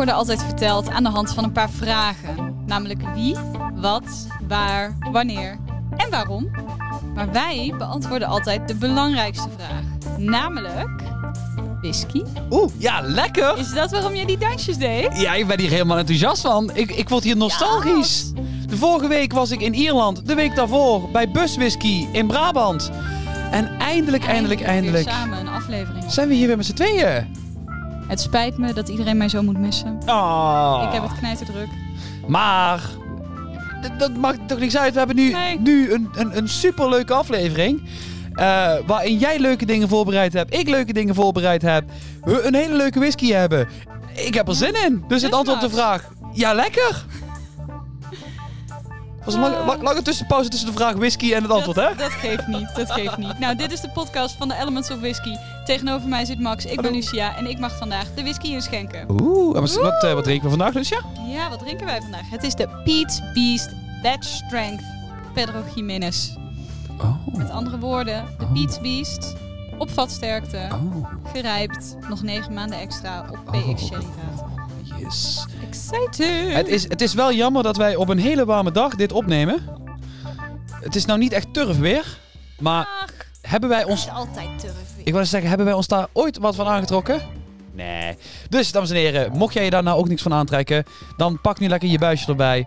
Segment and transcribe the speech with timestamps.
[0.00, 2.62] worden altijd verteld aan de hand van een paar vragen.
[2.66, 3.36] Namelijk wie,
[3.74, 5.58] wat, waar, wanneer
[5.96, 6.50] en waarom.
[7.14, 10.16] Maar wij beantwoorden altijd de belangrijkste vraag.
[10.18, 11.02] Namelijk,
[11.80, 12.22] whisky.
[12.50, 13.58] Oeh, ja, lekker.
[13.58, 15.20] Is dat waarom je die dansjes deed?
[15.20, 16.70] Ja, ik ben hier helemaal enthousiast van.
[16.74, 18.32] Ik, ik word hier nostalgisch.
[18.66, 20.26] De vorige week was ik in Ierland.
[20.26, 22.90] De week daarvoor bij Buswhisky in Brabant.
[23.50, 26.04] En eindelijk, eindelijk, weer eindelijk samen een aflevering.
[26.08, 27.38] zijn we hier weer met z'n tweeën.
[28.10, 29.98] Het spijt me dat iedereen mij zo moet missen.
[30.06, 30.82] Oh.
[30.86, 31.68] Ik heb het knijterdruk.
[32.26, 32.80] Maar
[33.98, 34.92] dat maakt toch niks uit.
[34.92, 35.60] We hebben nu, Nee.
[35.60, 37.82] nu een, een, een superleuke aflevering.
[38.34, 40.54] eh, waarin jij leuke dingen voorbereid hebt.
[40.54, 41.84] Ik leuke dingen voorbereid heb.
[42.24, 43.68] We een hele leuke whisky hebben.
[44.14, 45.04] Ik heb er zin in.
[45.08, 46.08] Dus het antwoord op de vraag.
[46.32, 47.04] Ja, lekker.
[49.24, 51.94] Was een lange, la- lange tussenpauze tussen de vraag whisky en het antwoord, dat, hè?
[51.96, 53.38] dat geeft niet, dat geeft niet.
[53.38, 55.34] Nou, dit is de podcast van de Elements of Whisky.
[55.64, 56.92] Tegenover mij zit Max, ik ben.
[56.92, 59.04] Lucia en ik mag vandaag de whisky inschenken.
[59.10, 61.00] Oeh, en wat, wat, eh, wat drinken we vandaag, Lucia?
[61.26, 62.30] Ja, wat drinken wij vandaag?
[62.30, 63.70] Het is de Pete's Beast
[64.02, 64.84] Batch Strength
[65.34, 66.30] Pedro Jiménez.
[67.00, 67.26] Oh.
[67.36, 68.52] Met andere woorden, de Oh.
[68.52, 69.34] Pete's Beast
[69.78, 73.72] op vatsterkte, Oh, gerijpt, nog negen maanden extra op Oh.
[73.72, 74.44] PX Sherryvaat.
[75.04, 76.54] Excited!
[76.54, 79.68] Het is, het is wel jammer dat wij op een hele warme dag dit opnemen.
[80.70, 82.18] Het is nou niet echt turf weer.
[82.58, 84.06] Maar Ach, hebben wij het ons...
[84.06, 84.74] is altijd turf.
[85.04, 87.20] Ik wil eens zeggen, hebben wij ons daar ooit wat van aangetrokken?
[87.72, 88.16] Nee.
[88.48, 90.84] Dus, dames en heren, mocht jij je daar nou ook niks van aantrekken,
[91.16, 92.66] dan pak nu lekker je buisje erbij.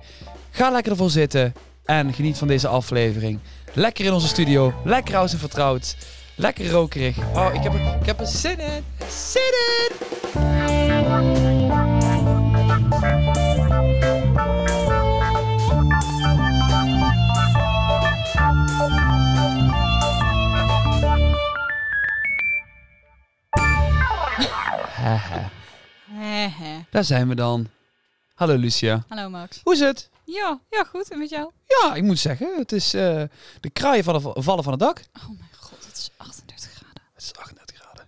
[0.52, 1.54] Ga lekker ervoor zitten
[1.86, 3.40] en geniet van deze aflevering.
[3.74, 5.96] Lekker in onze studio, lekker oud en vertrouwd,
[6.36, 7.18] lekker rokerig.
[7.18, 8.84] Oh, ik heb er, ik heb er zin in.
[9.08, 11.53] Zin in!
[25.04, 26.86] Hehe.
[26.90, 27.68] daar zijn we dan.
[28.34, 29.04] Hallo Lucia.
[29.08, 29.60] Hallo Max.
[29.64, 30.10] Hoe is het?
[30.26, 31.10] Ja, ja goed.
[31.12, 31.52] En met jou?
[31.68, 33.22] Ja, ik moet zeggen, het is eh,
[33.60, 35.04] de kraaien vallen, vallen van het dak.
[35.18, 37.02] Oh mijn god, het is 38 graden.
[37.14, 38.06] Het is 38 graden.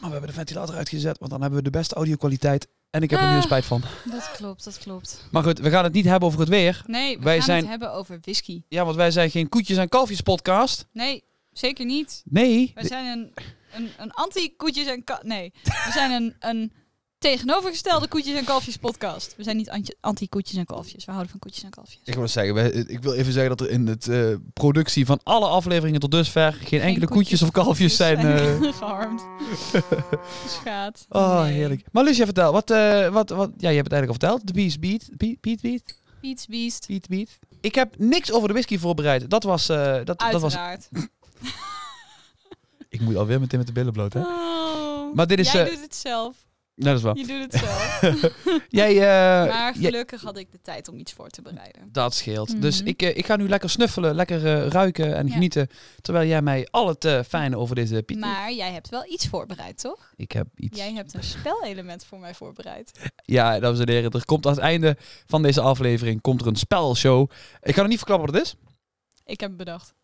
[0.00, 2.68] Maar we hebben de ventilator uitgezet, want dan hebben we de beste audio-kwaliteit.
[2.90, 3.44] En ik heb er nu een Ah.
[3.44, 3.82] spijt van.
[4.04, 5.26] Dat klopt, dat klopt.
[5.30, 6.82] Maar goed, we gaan het niet hebben over het weer.
[6.86, 8.62] Nee, we Wij gaan zijn- het hebben over whisky.
[8.68, 10.86] Ja, want wij zijn geen koetjes en kalfjes podcast.
[10.92, 12.22] Nee, zeker niet.
[12.24, 12.72] Nee.
[12.74, 13.34] Wij zijn een,
[13.76, 16.72] een, een anti-koetjes en ka- Nee, we zijn een, een
[17.18, 19.34] tegenovergestelde koetjes en kalfjes podcast.
[19.36, 21.04] We zijn niet anti- anti-koetjes en kalfjes.
[21.04, 22.00] We houden van koetjes en kalfjes.
[22.04, 26.00] Ik wil, zeggen, ik wil even zeggen dat er in de productie van alle afleveringen
[26.00, 28.18] tot dusver geen, enkele koetjes of kalfjes zijn.
[28.18, 28.72] eh.
[28.78, 29.22] geharmd.
[30.48, 31.06] Schaat.
[31.08, 31.52] Oh, Nee.
[31.52, 31.82] heerlijk.
[31.92, 32.52] Maar Lucia, vertel.
[32.52, 34.46] Wat, eh, wat, wat, ja, je hebt het eigenlijk al verteld.
[34.46, 35.08] De Beast Beat.
[35.16, 35.82] Beat, Beat, Beat.
[36.20, 36.86] Pete's Beast.
[36.86, 37.28] Beat, Beat.
[37.60, 39.30] Ik heb niks over de whisky voorbereid.
[39.30, 39.68] Dat was...
[39.68, 40.88] eh, dat, dat was Uiteraard.
[43.00, 44.20] ik moet alweer meteen met de billen bloot, hè?
[44.20, 46.44] Oh, Maar dit is, Jij eh, doet het zelf.
[46.78, 47.16] Dat is waar.
[47.16, 48.00] Je doet het zelf.
[48.68, 48.98] Jij, eh,
[49.52, 51.88] maar jij- gelukkig had ik de tijd om iets voor te bereiden.
[51.92, 52.48] dat scheelt.
[52.52, 52.60] Mhm.
[52.60, 55.32] Dus ik, eh, ik ga nu lekker snuffelen, lekker ruiken en Ja.
[55.32, 55.68] genieten.
[56.00, 58.18] Terwijl jij mij al het eh, fijne over deze Piet.
[58.18, 60.12] Maar jij hebt wel iets voorbereid, toch?
[60.16, 60.78] Ik heb iets.
[60.78, 63.10] Jij hebt een spelelement voor mij voorbereid.
[63.24, 64.96] Ja, dames en heren, er komt aan het einde
[65.26, 67.30] van deze aflevering komt er een spelshow.
[67.62, 68.54] Ik ga nog niet verklappen wat het is.
[69.24, 69.94] Ik heb het bedacht.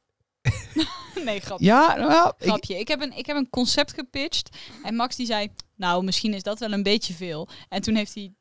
[1.24, 1.64] nee, grapje.
[1.64, 2.78] Ja, nou, ik, Grapje.
[2.78, 4.56] Ik heb, een, ik heb een concept gepitcht.
[4.82, 7.48] En Max die zei, nou, misschien is dat wel een beetje veel.
[7.68, 8.32] En toen heeft hij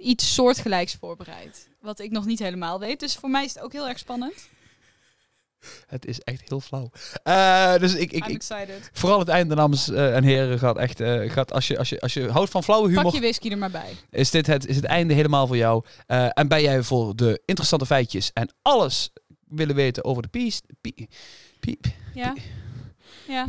[0.00, 1.68] iets soortgelijks voorbereid.
[1.80, 3.00] Wat ik nog niet helemaal weet.
[3.00, 4.48] Dus voor mij is het ook heel erg spannend.
[5.86, 6.90] het is echt heel flauw.
[7.22, 8.42] Eh, dus ik, ik, ik,
[8.92, 12.00] vooral het einde, dames eh, en heren, gaat echt, eh, gaat, als, je, als, je,
[12.00, 13.96] als je houdt van flauwe humor, Pak je whisky er maar bij.
[14.10, 15.84] is dit het, is het einde helemaal voor jou.
[16.06, 19.10] En ben jij voor de interessante feitjes en alles
[19.48, 21.08] willen weten over de pies, pie,
[21.66, 22.34] pie- Ja?
[23.28, 23.46] Ja.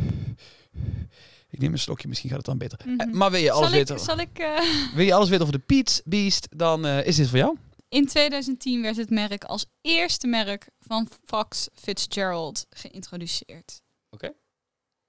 [1.50, 2.80] ik neem een slokje, misschien gaat het dan beter.
[2.86, 3.00] Mhm.
[3.00, 5.46] Eh, maar wil je alles Zal ik, weten, zal ik eh, wil je alles weten
[5.46, 7.58] over de Piet Beast, dan eh, is dit voor jou.
[7.90, 13.82] In 2010 werd het merk als eerste merk van Fox Fitzgerald geïntroduceerd.
[14.10, 14.32] Oké.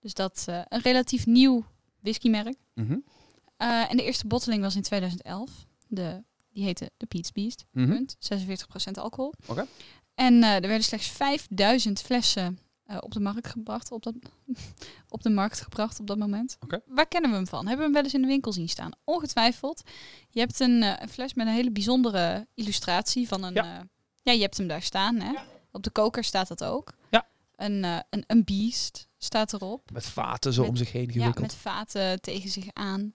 [0.00, 1.64] Dus dat is een relatief nieuw
[2.00, 2.56] whiskymerk.
[2.74, 2.96] Mhm.
[3.56, 5.50] Eh, en de eerste botteling was in 2011.
[5.86, 6.22] De,
[6.52, 7.64] die heette de Pete's Beast.
[7.72, 7.88] Mhm.
[7.88, 8.16] Punt.
[8.18, 9.34] 46% alcohol.
[9.46, 9.66] Oké.
[10.14, 12.58] En er werden slechts 5000 flessen
[12.88, 14.14] eh, op de markt gebracht op dat,
[15.08, 16.58] op de markt gebracht op dat moment.
[16.86, 17.58] Waar kennen we hem van?
[17.66, 18.90] Hebben we hem wel eens in de winkel zien staan?
[19.04, 19.82] Ongetwijfeld.
[20.30, 23.54] Je hebt een, eh, een fles met een hele bijzondere illustratie van een.
[23.54, 23.64] Ja.
[23.64, 23.84] Ja,
[24.22, 25.16] ja je hebt hem daar staan.
[25.20, 25.32] Hè?
[25.72, 26.92] Op de koker staat dat ook.
[27.10, 27.26] Ja.
[27.56, 29.90] Een, eh, een, een beast staat erop.
[29.92, 31.40] Met vaten zo Met- om zich heen Ja, gewikkeld.
[31.46, 33.12] met vaten tegen zich aan.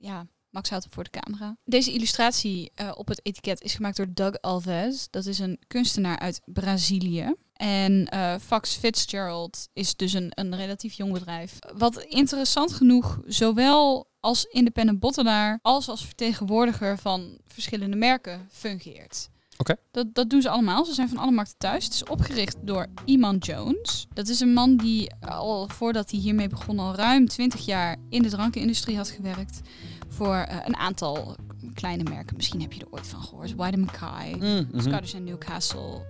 [0.00, 1.56] Ja, Max houdt hem voor de camera.
[1.64, 5.10] Deze illustratie eh, op het etiket is gemaakt door Doug Alves.
[5.10, 7.34] Dat is een kunstenaar uit Brazilië.
[7.54, 11.58] En eh, Fox Fitzgerald is dus een, een relatief jong bedrijf.
[11.76, 19.28] Wat interessant genoeg zowel als independent bottelaar als als vertegenwoordiger van verschillende merken fungeert.
[19.56, 19.76] Oké.
[19.90, 20.84] Dat, dat doen ze allemaal.
[20.84, 21.84] Ze zijn van alle markten thuis.
[21.84, 24.06] Het is opgericht door Iman Jones.
[24.12, 28.22] Dat is een man die al voordat hij hiermee begon al ruim 20 jaar in
[28.22, 29.60] de drankenindustrie had gewerkt.
[30.08, 31.36] Voor eh, een aantal
[31.74, 32.36] kleine merken.
[32.36, 33.54] Misschien heb je er ooit van gehoord.
[33.54, 34.80] White Mackay, Mm, mhm.
[34.80, 36.06] Scottish Newcastle.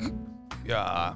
[0.64, 1.14] Ja, Ja,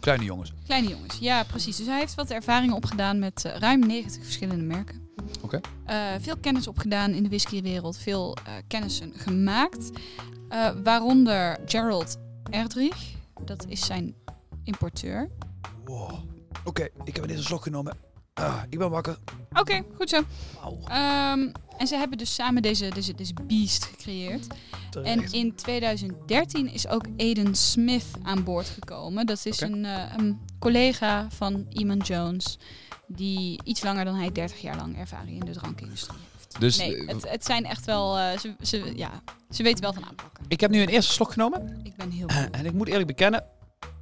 [0.00, 0.52] kleine jongens.
[0.66, 1.18] kleine jongens.
[1.18, 1.76] Ja, precies.
[1.76, 5.08] Dus hij heeft wat ervaringen opgedaan met eh, ruim 90 verschillende merken.
[5.42, 5.60] Oké.
[5.84, 7.96] Eh, veel kennis opgedaan in de whiskywereld.
[7.98, 9.90] Veel eh, kennissen gemaakt.
[10.82, 12.16] Waaronder Gerald
[12.50, 13.14] Erdrich.
[13.44, 14.14] Dat is zijn
[14.64, 15.28] importeur.
[15.84, 16.10] Wow.
[16.64, 17.96] Oké, ik heb ineens een slok genomen.
[18.40, 19.16] Ah, ik ben wakker.
[19.52, 20.22] Oké, goed zo.
[20.88, 21.48] Ehm,
[21.78, 24.46] en ze hebben dus samen deze, deze, deze beast gecreëerd.
[25.02, 29.26] En in 2013 is ook Aiden Smith aan boord gekomen.
[29.26, 32.58] Dat is een, eh, een collega van Iman Jones.
[33.06, 36.60] Die iets langer dan hij 30 jaar lang ervaring in de drankindustrie heeft.
[36.60, 38.18] Dus Nee, eh, het, het zijn echt wel...
[38.18, 40.44] eh, ze, ze, ja, ze weten wel van aanpakken.
[40.48, 41.80] ik heb nu een eerste slok genomen.
[41.82, 42.26] Ik ben heel.
[42.50, 43.44] En ik moet eerlijk bekennen,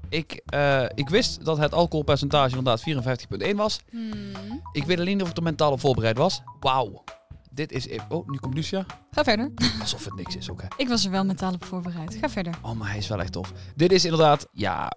[0.08, 3.80] ik, eh, ik wist dat het alcoholpercentage inderdaad 54,1 was.
[3.90, 4.62] Hmm.
[4.72, 6.42] Ik weet alleen niet of ik er mentaal op voorbereid was.
[6.60, 7.04] Wauw.
[7.50, 7.88] Dit is...
[8.08, 8.86] Oh, nu komt Lucia.
[9.10, 9.50] Ga verder.
[9.80, 10.68] Alsof het niks is ook, hè.
[10.82, 12.14] Ik was er wel mentaal op voorbereid.
[12.20, 12.54] Ga verder.
[12.62, 13.52] Oh, maar hij is wel echt tof.
[13.76, 14.90] Dit is inderdaad, ja,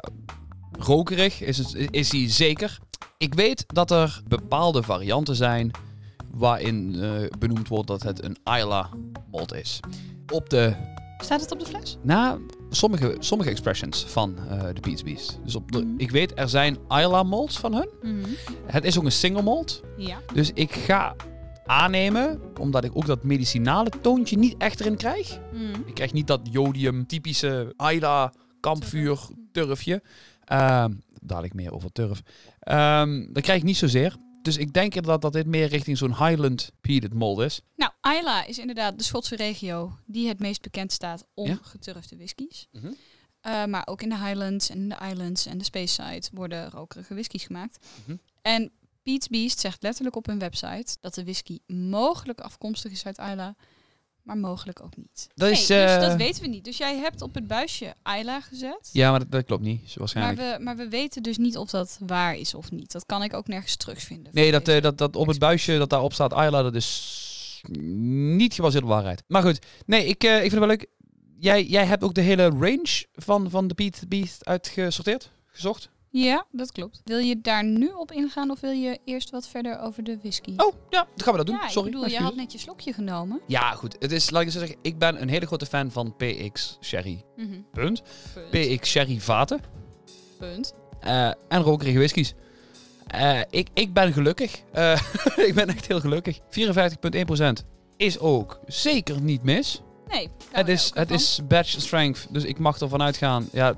[0.71, 2.79] rokerig is, het, is hij zeker.
[3.17, 5.71] Ik weet dat er bepaalde varianten zijn
[6.31, 8.89] waarin eh, benoemd wordt dat het een Isla
[9.31, 9.79] malt is.
[10.31, 10.75] Op de,
[11.17, 11.97] Staat het op de fles?
[12.01, 12.37] na
[12.75, 15.39] sommige, sommige expressions van eh, de Pete's Beast.
[15.43, 15.93] Dus op de, Mhm.
[15.99, 17.89] ik weet, er zijn Isla malts van hun.
[18.01, 18.29] Mhm.
[18.65, 19.81] Het is ook een single malt.
[19.97, 20.17] Ja.
[20.33, 21.15] Dus ik ga
[21.65, 25.39] aannemen, omdat ik ook dat medicinale toontje niet echt erin krijg.
[25.53, 25.81] Mhm.
[25.85, 29.19] Ik krijg niet dat jodium typische Ayla kampvuur
[29.51, 30.01] turfje.
[30.45, 30.91] Ehm
[31.23, 32.21] dadelijk meer over turf.
[32.59, 34.15] Ehm dat krijg ik niet zozeer.
[34.41, 37.61] Dus ik denk inderdaad dat dit meer richting zo'n Highland peated mold is.
[37.75, 41.59] Nou, Isla is inderdaad de Schotse regio die het meest bekend staat om Ja?
[41.61, 42.67] geturfde whiskies.
[42.71, 42.85] Mhm.
[42.87, 47.43] Uh, maar ook in de Highlands en de Islands en de Speyside worden rokerige whiskies
[47.43, 47.87] gemaakt.
[48.05, 48.17] Mhm.
[48.41, 48.71] En
[49.03, 53.55] Pete's Beast zegt letterlijk op hun website dat de whisky mogelijk afkomstig is uit Isla,
[54.23, 55.27] maar mogelijk ook niet.
[55.35, 56.63] Dat Nee, is, dus eh, dat weten we niet.
[56.63, 58.89] Dus jij hebt op het buisje Isla gezet.
[58.91, 59.79] Ja, maar dat, dat klopt niet.
[59.79, 60.57] Zo Maar waarschijnlijk.
[60.57, 62.91] we, maar we weten dus niet of dat waar is of niet.
[62.91, 64.31] Dat kan ik ook nergens terugvinden.
[64.35, 68.53] Nee, dat, eh, dat, dat op het buisje dat daarop staat Ayla, dat is niet
[68.53, 69.23] gebaseerd op waarheid.
[69.27, 70.87] Maar goed, nee, ik, eh, ik vind het wel leuk.
[71.37, 75.89] Jij, jij hebt ook de hele range van, van de Pete Beast uitgesorteerd, gezocht.
[76.13, 77.01] Ja, dat klopt.
[77.03, 80.53] Wil je daar nu op ingaan of wil je eerst wat verder over de whisky?
[80.57, 81.55] Oh, ja, dan gaan we dat doen.
[81.55, 81.87] ja, Sorry.
[81.87, 83.41] ik bedoel, je had net je slokje genomen.
[83.47, 83.95] Ja, goed.
[83.99, 87.23] Het is, laat ik eens zeggen, ik ben een hele grote fan van PX Sherry.
[87.35, 87.47] Mhm.
[87.71, 88.01] Punt.
[88.33, 88.49] Punt.
[88.79, 89.59] PX Sherry vaten.
[90.37, 90.73] Punt.
[90.99, 92.33] eh, en rokerige whiskies.
[93.07, 94.61] Eh, ik, ik ben gelukkig.
[94.71, 95.01] Eh,
[95.47, 96.39] ik ben echt heel gelukkig.
[96.39, 97.65] 54,1%
[97.97, 99.81] is ook zeker niet mis.
[100.07, 100.29] Nee.
[100.51, 103.49] het is, het is batch strength, dus ik mag ervan uitgaan.
[103.51, 103.75] Ja,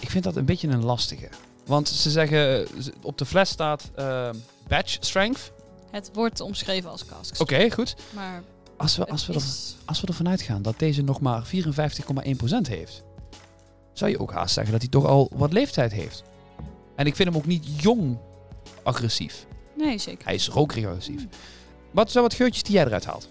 [0.00, 1.28] ik vind dat een beetje een lastige.
[1.70, 4.30] Want ze zeggen, ze- op de fles staat eh,
[4.68, 5.52] batch strength.
[5.90, 7.40] Het wordt omschreven als cask.
[7.40, 7.94] Oké, goed.
[8.14, 8.42] Maar
[8.76, 9.42] Als we, als, we er,
[9.84, 13.02] als we ervan uitgaan dat deze nog maar 54,1% heeft,
[13.92, 16.22] zou je ook haast zeggen dat hij toch al wat leeftijd heeft.
[16.96, 18.18] En ik vind hem ook niet jong
[18.82, 19.46] agressief.
[19.76, 20.24] Nee, zeker.
[20.24, 21.26] Hij is rokerig agressief.
[21.90, 23.28] Wat zijn wat geurtjes die jij eruit haalt?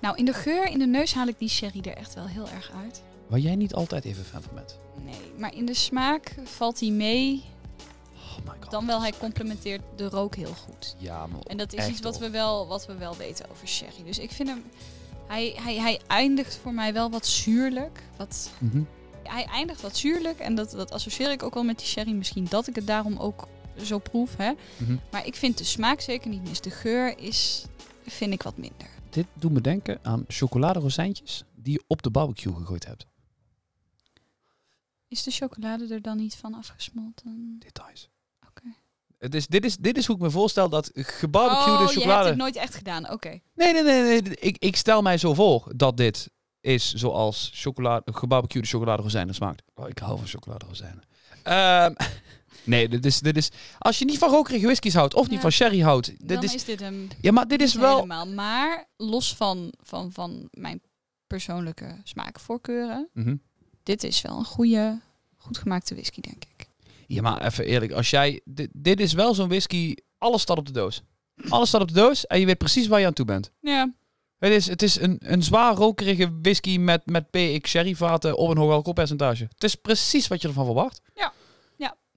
[0.00, 2.48] Nou, in de geur, in de neus haal ik die sherry er echt wel heel
[2.54, 3.02] erg uit.
[3.30, 4.78] Waar jij niet altijd even fan van bent.
[5.04, 7.44] Nee, maar in de smaak valt hij mee.
[8.14, 8.70] Oh my god.
[8.70, 10.96] Dan wel, hij complementeert de rook heel goed.
[10.98, 12.20] Ja, maar En dat is iets wat op.
[12.20, 14.04] we, wel, wat we wel weten over sherry.
[14.04, 14.62] Dus ik vind hem...
[15.26, 18.02] Hij, hij, hij eindigt voor mij wel wat zuurlijk.
[18.16, 18.82] Wat, Mhm.
[19.22, 20.38] hij eindigt wat zuurlijk.
[20.38, 22.12] En dat, dat associeer ik ook wel met die sherry.
[22.12, 23.48] Misschien dat ik het daarom ook
[23.82, 24.36] zo proef.
[24.36, 24.52] Hè?
[24.76, 24.96] Mhm.
[25.10, 26.60] Maar ik vind de smaak zeker niet mis.
[26.60, 27.64] De geur is,
[28.06, 28.88] vind ik wat minder.
[29.10, 33.06] Dit doet me denken aan chocoladerozijntjes die je op de barbecue gegooid hebt.
[35.10, 37.56] Is de chocolade er dan niet van afgesmolten?
[37.58, 38.08] Details.
[38.48, 38.74] Oké.
[39.18, 41.92] Het is, dit, is, dit is hoe ik me voorstel dat gebarbecuede oh, je hebt
[41.92, 42.28] chocolade...
[42.28, 43.10] het nooit echt gedaan.
[43.10, 43.40] Oké.
[43.54, 44.22] Nee, nee, nee.
[44.22, 44.36] nee.
[44.36, 49.62] Ik, ik stel mij zo voor dat dit is zoals chocolade, gebarbecuede chocoladerozijnen smaakt.
[49.74, 51.02] Oh, ik hou van chocoladerozijnen.
[51.42, 51.94] Ehm
[52.64, 53.50] nee, dit is, dit is...
[53.78, 56.06] Als je niet van rokerige whiskies houdt of niet van sherry houdt...
[56.06, 57.94] Dit Dan is, is dit hem ja, maar dit is wel...
[57.94, 58.26] helemaal.
[58.26, 60.82] Maar los van, van, van mijn
[61.26, 63.08] persoonlijke smaakvoorkeuren...
[63.12, 63.36] Mhm.
[63.90, 65.00] Dit is wel een goede,
[65.36, 66.68] goed gemaakte whisky, denk ik.
[67.06, 67.92] Ja, maar even eerlijk.
[67.92, 68.40] Als jij...
[68.44, 69.94] Dit, dit is wel zo'n whisky...
[70.18, 71.02] Alles staat op de doos.
[71.48, 73.52] Alles staat op de doos en je weet precies waar je aan toe bent.
[73.60, 73.92] Ja.
[74.38, 78.56] Het is, het is een, een zwaar rokerige whisky met, met PX sherryvaten op een
[78.56, 79.48] hoog alcoholpercentage.
[79.54, 81.00] Het is precies wat je ervan verwacht.
[81.14, 81.32] Ja.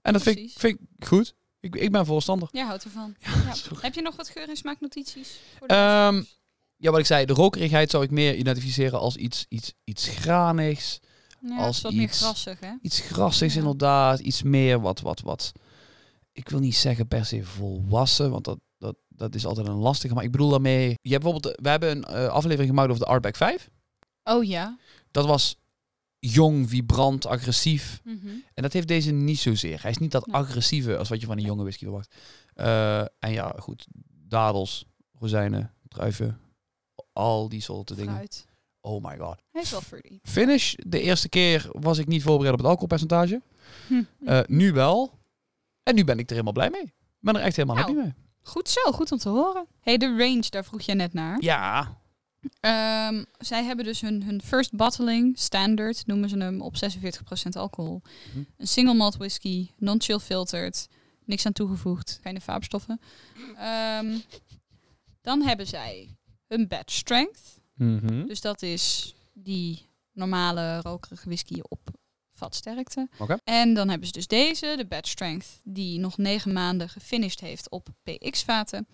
[0.02, 1.34] En dat vind vind ik goed.
[1.60, 2.48] Ik, ik ben voorstander.
[2.52, 3.16] Jij houdt ervan.
[3.18, 3.54] Ja.
[3.80, 5.38] Heb je nog wat geur- en smaaknotities?
[5.58, 6.22] Voor de Ehm,
[6.76, 11.00] ja, wat ik zei, de rokerigheid zou ik meer identificeren als iets, iets, iets granigs.
[11.48, 12.72] Ja, als wat meer iets- grassig, hè?
[12.82, 13.60] Iets grassigs Ja.
[13.60, 14.18] inderdaad.
[14.20, 15.52] Iets meer wat, wat, wat.
[16.32, 20.14] Ik wil niet zeggen per se volwassen, want dat, dat, dat is altijd een lastige.
[20.14, 20.88] Maar ik bedoel daarmee...
[21.00, 23.70] Je hebt bijvoorbeeld, we hebben een eh, aflevering gemaakt over de Artback 5.
[24.24, 24.78] Oh ja.
[25.10, 25.56] Dat was
[26.18, 28.00] jong, vibrant, agressief.
[28.04, 28.26] Mhm.
[28.54, 29.82] En dat heeft deze niet zozeer.
[29.82, 30.36] Hij is niet dat Nee.
[30.36, 32.14] agressieve als wat je van een jonge whisky verwacht.
[32.54, 33.86] Eh, en ja, goed.
[34.28, 34.84] Dadels,
[35.18, 36.38] rozijnen, druiven.
[37.12, 38.28] Al die soorten dingen.
[38.86, 39.42] Oh my god.
[39.52, 40.18] Hij is wel fruity.
[40.22, 43.42] Finish, de eerste keer was ik niet voorbereid op het alcoholpercentage.
[43.86, 44.02] Hm.
[44.24, 45.18] Eh, nu wel.
[45.82, 46.82] En nu ben ik er helemaal blij mee.
[46.82, 47.88] Ik ben er echt helemaal Nou.
[47.88, 48.14] happy mee.
[48.42, 49.66] Goed zo, goed om te horen.
[49.80, 51.42] hey, de range, daar vroeg je net naar.
[51.42, 51.98] Ja.
[52.60, 58.02] Ehm, zij hebben dus hun, hun first bottling, standard, noemen ze hem, op 46% alcohol.
[58.32, 58.38] Hm.
[58.56, 60.88] Een single malt whisky, non-chill filtered,
[61.24, 63.00] niks aan toegevoegd, geen vaapstoffen.
[63.56, 64.18] Ehm,
[65.20, 67.53] dan hebben zij hun batch strength.
[67.74, 68.26] Mhm.
[68.26, 71.80] Dus dat is die normale rokerige whisky op
[72.30, 73.08] vatsterkte.
[73.44, 77.70] En dan hebben ze dus deze, de batch strength, die nog negen maanden gefinished heeft
[77.70, 78.86] op PX-vaten.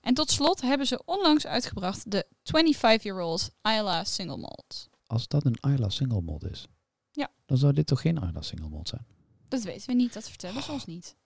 [0.00, 4.88] En tot slot hebben ze onlangs uitgebracht de 25-year-old Isla Single Malt.
[5.06, 6.66] Als dat een Isla single malt is,
[7.12, 7.30] Ja.
[7.46, 9.06] dan zou dit toch geen Isla single malt zijn?
[9.48, 11.16] Dat weten we niet, dat vertellen ze ons niet.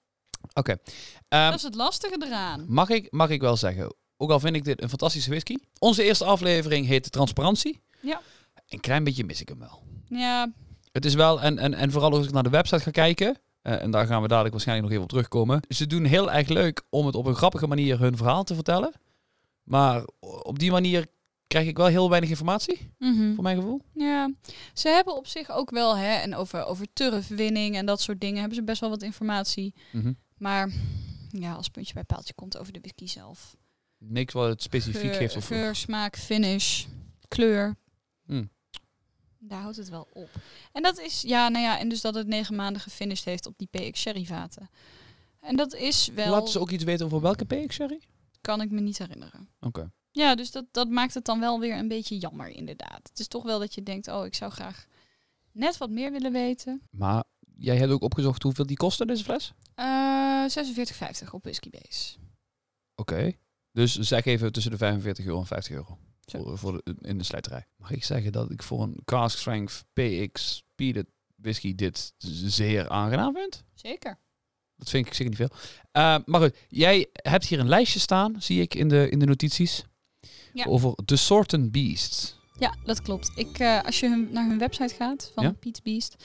[0.54, 0.76] Oké.
[1.28, 2.64] Ehm, dat is het lastige eraan.
[2.68, 5.56] mag, ik, mag ik wel zeggen, ook al vind ik dit een fantastische whisky.
[5.78, 7.80] Onze eerste aflevering heet Transparantie.
[8.00, 8.20] Ja.
[8.68, 9.82] Een klein beetje mis ik hem wel.
[10.08, 10.52] Ja,
[10.92, 13.82] Het is wel, en, en, en vooral als ik naar de website ga kijken, eh,
[13.82, 15.60] en daar gaan we dadelijk waarschijnlijk nog even op terugkomen.
[15.68, 18.92] Ze doen heel erg leuk om het op een grappige manier hun verhaal te vertellen.
[19.62, 21.06] Maar op die manier
[21.46, 23.34] krijg ik wel heel weinig informatie, mhm.
[23.34, 23.80] voor mijn gevoel.
[23.92, 24.32] ja.
[24.72, 28.38] Ze hebben op zich ook wel, hè, en over, over turfwinning en dat soort dingen,
[28.38, 29.74] hebben ze best wel wat informatie.
[30.38, 30.70] Maar
[31.30, 33.56] ja, als puntje bij paaltje komt over de whisky zelf.
[33.98, 35.36] Niks wat het specifiek Geur, geeft.
[35.36, 36.84] Of, geur, smaak, finish,
[37.28, 37.76] kleur.
[38.24, 38.50] Hmm.
[39.38, 40.30] Daar houdt het wel op.
[40.72, 43.58] En dat is, ja, nou ja, en dus dat het negen maanden gefinished heeft op
[43.58, 44.70] die PX Sherry vaten.
[45.40, 48.00] En dat is wel, Laten ze ook iets weten over welke PX Sherry?
[48.40, 49.48] kan ik me niet herinneren.
[49.60, 49.90] Oké.
[50.10, 53.00] Ja, dus dat, dat maakt het dan wel weer een beetje jammer, inderdaad.
[53.08, 54.86] Het is toch wel dat je denkt, oh, ik zou graag
[55.52, 56.82] net wat meer willen weten.
[56.90, 57.24] Maar
[57.56, 59.52] jij hebt ook opgezocht hoeveel die kostte, deze fles?
[59.74, 60.44] Eh
[61.24, 62.16] 46,50 op Whisky Base.
[62.94, 63.32] Oké.
[63.78, 65.98] Dus zeg even tussen de 45 euro en 50 euro.
[66.20, 67.66] Voor, voor de, in de slijterij.
[67.76, 71.06] Mag ik zeggen dat ik voor een cask strength PX Peated
[71.36, 73.64] whisky dit zeer aangenaam vind?
[73.74, 74.18] Zeker.
[74.76, 75.58] Dat vind ik zeker niet veel.
[75.90, 79.26] Eh, maar goed, jij hebt hier een lijstje staan, zie ik in de, in de
[79.26, 79.84] notities.
[80.52, 80.64] Ja.
[80.64, 82.36] Over The Sorten Beasts.
[82.58, 83.32] Ja, dat klopt.
[83.34, 85.52] Ik, eh, als je hun, naar hun website gaat van Ja?
[85.52, 86.24] Pete's Beast,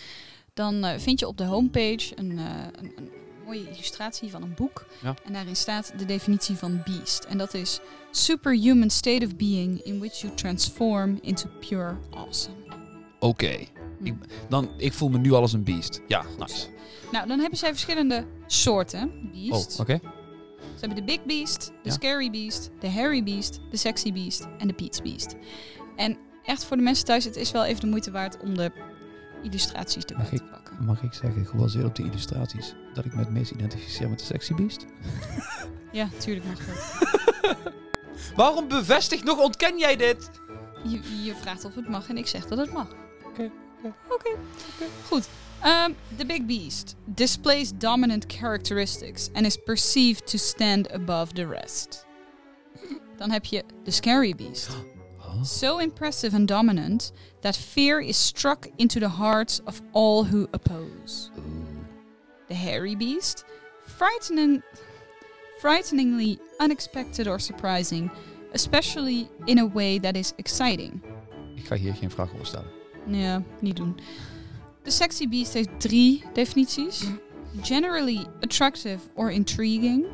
[0.54, 3.10] dan eh, vind je op de homepage een, een, een
[3.46, 4.86] mooie illustratie van een boek.
[5.02, 5.16] Ja.
[5.24, 7.24] En daarin staat de definitie van beast.
[7.24, 7.80] En dat is
[8.12, 12.56] superhuman state of being in which you transform into pure awesome.
[13.20, 13.58] Oké.
[14.00, 14.06] Hm.
[14.06, 14.14] Ik,
[14.50, 16.02] dan, ik voel me nu al als een beast.
[16.08, 16.68] Ja, nice.
[17.12, 19.74] Nou, dan hebben zij verschillende soorten beast.
[19.74, 20.00] Oh, oké.
[20.60, 21.92] Ze hebben de big beast, de Ja.
[21.92, 25.36] scary beast, de hairy beast, de sexy beast en de Pete's beast.
[25.96, 28.72] En echt voor de mensen thuis, het is wel even de moeite waard om de
[29.44, 30.86] illustraties erbij Mag ik- te pakken.
[30.86, 34.26] Mag ik zeggen, gebaseerd op de illustraties, dat ik me het meest identificeer met de
[34.26, 34.86] sexy beast?
[35.92, 37.58] Ja, tuurlijk mag dat.
[38.36, 40.30] Waarom bevestigt nog ontken jij dit?
[40.84, 42.88] Je, je vraagt of het mag en ik zeg dat het mag.
[43.26, 43.52] Oké,
[44.10, 44.30] oké.
[45.08, 45.28] Goed.
[45.62, 52.06] Ehm, The Big Beast displays dominant characteristics and is perceived to stand above the rest.
[53.18, 54.70] Dan heb je The Scary Beast.
[55.38, 55.44] Huh?
[55.44, 57.12] So impressive and dominant
[57.42, 61.32] that fear is struck into the hearts of all who oppose.
[62.48, 63.46] The Hairy Beast,
[63.86, 64.64] frightening,
[65.60, 68.12] frighteningly unexpected or surprising,
[68.54, 71.02] especially in a way that is exciting.
[71.56, 72.68] Ik ga hier geen vraag over stellen.
[73.08, 74.00] Ja, niet doen.
[74.84, 77.04] De sexy beast heeft drie definities.
[77.04, 77.20] Mm.
[77.62, 80.06] Generally attractive or intriguing.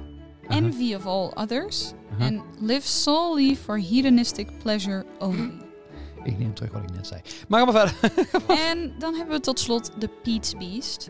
[0.48, 0.58] Aha.
[0.58, 1.94] Envy of all others.
[2.22, 5.52] And live solely for hedonistic pleasure only.
[6.24, 7.22] Ik neem terug wat ik net zei.
[7.48, 8.22] Maar ga maar verder.
[8.72, 11.10] en dan hebben we tot slot de Pete's Beast.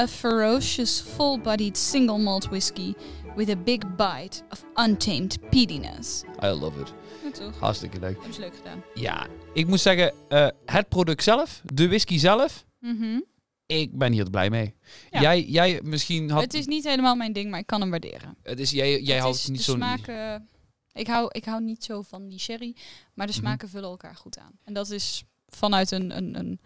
[0.00, 2.94] A ferocious, full-bodied single malt whiskey
[3.36, 6.22] with a big bite of untamed peatiness.
[6.42, 6.92] I love it.
[7.24, 7.58] Ja, toch?
[7.58, 8.14] Hartstikke leuk.
[8.16, 8.82] Hebben ze leuk gedaan.
[8.94, 13.20] Ja, ik moet zeggen, eh, het product zelf, de whisky zelf, Mhm.
[13.66, 14.74] Ik ben hier blij mee.
[15.10, 15.20] Ja.
[15.20, 16.42] Jij, jij misschien had...
[16.42, 18.36] Het is niet helemaal mijn ding, maar ik kan hem waarderen.
[18.42, 19.76] het is, jij jij Het houdt is niet de zo'n...
[19.76, 20.48] smaken.
[20.92, 22.76] Ik hou, ik hou niet zo van die sherry,
[23.14, 23.40] maar de Mhm.
[23.42, 24.58] smaken vullen elkaar goed aan.
[24.64, 26.60] En dat is vanuit een, een, een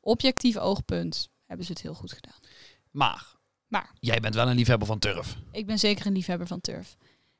[0.00, 2.38] objectief oogpunt hebben ze het heel goed gedaan.
[2.90, 3.32] Maar,
[3.68, 5.36] Maar Jij bent wel een liefhebber van turf.
[5.52, 6.96] ik ben zeker een liefhebber van turf.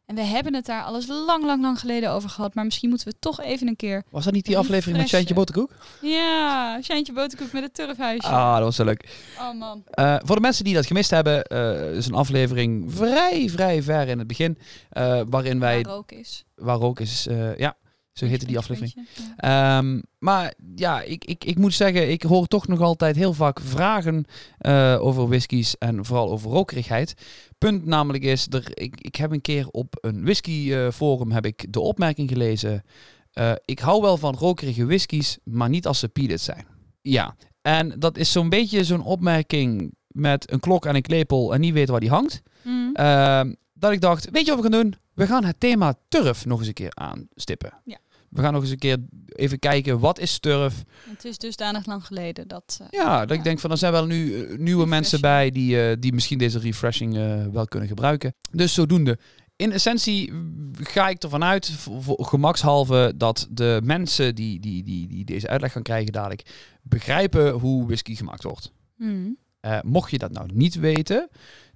[0.07, 2.55] En we hebben het daar alles lang, lang, lang geleden over gehad.
[2.55, 4.03] Maar misschien moeten we toch even een keer...
[4.11, 5.09] Was dat niet die aflevering met.
[5.09, 5.71] Sjantje Boterkoek?
[6.01, 8.29] Ja, Sjantje Boterkoek met het turfhuisje.
[8.29, 9.09] Ah, dat was zo leuk.
[9.39, 9.83] Oh man.
[9.91, 14.09] Eh, voor de mensen die dat gemist hebben, eh, is een aflevering vrij, vrij ver
[14.09, 14.59] in het begin.
[14.91, 16.45] eh, waarin wij, Waar ook is.
[16.55, 17.77] waar ook is, ja,
[18.15, 18.95] zo heette die aflevering.
[19.37, 19.79] Ja.
[19.79, 23.61] Ehm, maar ja, ik, ik, ik moet zeggen, ik hoor toch nog altijd heel vaak
[23.61, 24.25] vragen
[24.59, 27.15] eh, over whiskies en vooral over rokerigheid.
[27.59, 31.47] Punt namelijk is, er, ik, ik heb een keer op een whisky eh, forum heb
[31.47, 32.85] ik de opmerking gelezen.
[33.33, 36.67] eh, ik hou wel van rokerige whiskies, maar niet als ze peated zijn.
[37.03, 41.61] Ja, en dat is zo'n beetje zo'n opmerking met een klok en een klepel en
[41.61, 42.43] niet weten waar die hangt.
[42.63, 42.95] Mm.
[42.95, 44.95] Ehm, dat ik dacht, weet je wat we gaan doen?
[45.15, 47.73] We gaan het thema turf nog eens een keer aanstippen.
[47.85, 47.99] Ja.
[48.35, 50.83] We gaan nog eens een keer even kijken, wat is turf?
[51.11, 52.79] Het is dusdanig lang geleden dat...
[52.81, 53.35] eh, Ja, dat Ja.
[53.35, 56.39] ik denk van, er zijn wel nu eh, nieuwe mensen bij die, eh, die misschien
[56.39, 57.15] deze refreshing
[57.53, 58.35] wel kunnen gebruiken.
[58.51, 59.19] Dus zodoende.
[59.57, 60.33] In essentie
[60.73, 65.73] ga ik ervan uit, voor, gemakshalve, dat de mensen die, die, die, die deze uitleg
[65.73, 66.43] gaan krijgen dadelijk,
[66.83, 68.73] begrijpen hoe whisky gemaakt wordt.
[68.97, 69.37] mm.
[69.61, 71.29] Eh, mocht je dat nou niet weten,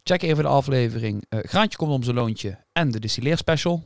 [0.02, 3.84] check even de aflevering Graantje komt om zijn loontje en de distilleerspecial.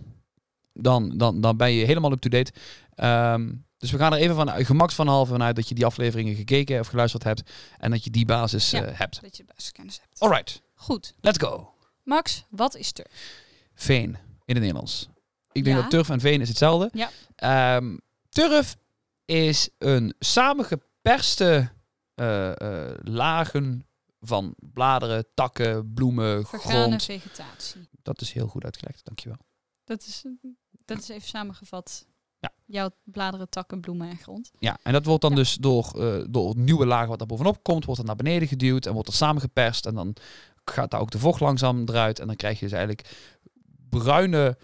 [0.75, 2.53] Dan, dan, dan ben je helemaal up-to-date.
[2.95, 6.35] Ehm, dus we gaan er even van gemaks van halve vanuit dat je die afleveringen
[6.35, 7.43] gekeken of geluisterd hebt
[7.79, 8.85] en dat je die basis Ja.
[8.85, 9.23] eh, hebt.
[9.23, 10.21] Dat je basiskennis hebt.
[10.21, 11.15] Alright, Goed.
[11.21, 11.75] let's go.
[12.05, 13.41] Max, wat is turf?
[13.75, 14.07] Veen
[14.45, 15.09] in het Nederlands.
[15.53, 15.83] Ik denk Ja.
[15.83, 16.89] dat turf en veen is hetzelfde.
[16.93, 17.11] Ja.
[17.37, 17.97] Ehm,
[18.29, 18.77] turf
[19.25, 21.71] is een samengeperste
[22.15, 23.87] eh, eh, lagen
[24.21, 27.03] van bladeren, takken, bloemen, Vergane grond.
[27.05, 27.89] vegetatie.
[28.03, 29.39] Dat is heel goed uitgelegd, dankjewel.
[29.85, 30.25] Dat is,
[30.95, 32.07] dat is even samengevat.
[32.39, 32.51] Ja.
[32.67, 34.51] Jouw bladeren, takken, bloemen en grond.
[34.59, 35.37] Ja, en dat wordt dan Ja.
[35.37, 38.49] dus door, eh, door het nieuwe laag wat daar bovenop komt, wordt het naar beneden
[38.49, 39.87] geduwd en wordt er samengeperst.
[39.87, 40.15] En dan
[40.65, 42.19] gaat daar ook de vocht langzaam eruit.
[42.19, 43.09] En dan krijg je dus eigenlijk
[43.89, 44.59] bruine,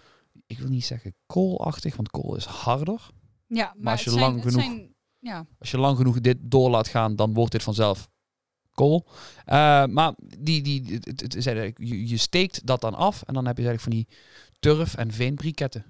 [0.47, 3.09] ik wil niet zeggen koolachtig, want kool is harder.
[3.47, 6.69] Ja, maar, als je zijn, lang genoeg- zijn- ja, Als je lang genoeg dit door
[6.69, 8.11] laat gaan, dan wordt dit vanzelf
[8.73, 9.07] kool.
[9.45, 11.43] Eh, maar die, die, het, het
[11.77, 14.19] je, je steekt dat dan af en dan heb je dus eigenlijk van die
[14.59, 15.85] turf- en veenbriketten.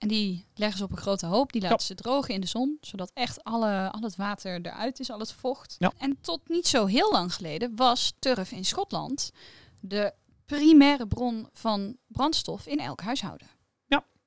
[0.00, 1.52] En die leggen ze op een grote hoop.
[1.52, 2.78] Die laten ze drogen in de zon.
[2.80, 5.76] Zodat echt alle, al het water eruit is, al het vocht.
[5.78, 5.92] Ja.
[5.98, 9.30] En tot niet zo heel lang geleden was turf in Schotland
[9.80, 10.12] de
[10.46, 13.46] primaire bron van brandstof in elk huishouden.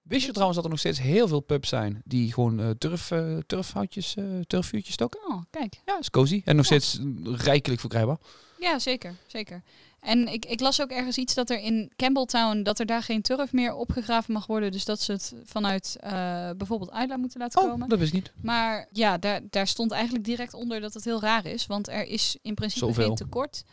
[0.03, 3.11] Wist je trouwens dat er nog steeds heel veel pubs zijn die gewoon eh, turf,
[3.11, 5.19] eh, turfhoutjes, eh, turfvuurtjes stoken?
[5.27, 5.81] Oh, kijk.
[5.85, 6.41] Ja, is cozy.
[6.45, 6.79] En nog Ja.
[6.79, 6.99] steeds
[7.43, 8.17] rijkelijk verkrijgbaar.
[8.59, 9.15] Ja, zeker.
[9.27, 9.63] zeker.
[10.03, 13.21] En ik, ik las ook ergens iets dat er in Campbelltown, dat er daar geen
[13.21, 14.71] turf meer opgegraven mag worden.
[14.71, 16.11] Dus dat ze het vanuit eh,
[16.57, 17.89] bijvoorbeeld Uitla moeten laten Oh, komen.
[17.89, 18.31] dat wist niet.
[18.41, 21.65] Maar ja, daar, daar stond eigenlijk direct onder dat het heel raar is.
[21.65, 23.05] Want er is in principe Zoveel.
[23.05, 23.63] geen tekort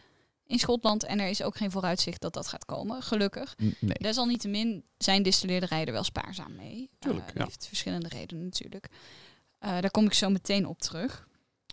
[0.47, 1.05] in Schotland.
[1.05, 3.55] En er is ook geen vooruitzicht dat dat gaat komen, gelukkig.
[3.59, 3.93] Nee.
[3.93, 6.91] Desalniettemin zijn distilleerderijen er wel spaarzaam mee.
[6.99, 7.45] Tuurlijk, Eh, ja.
[7.45, 8.89] heeft verschillende redenen natuurlijk.
[9.59, 11.29] Eh, daar kom ik zo meteen op terug.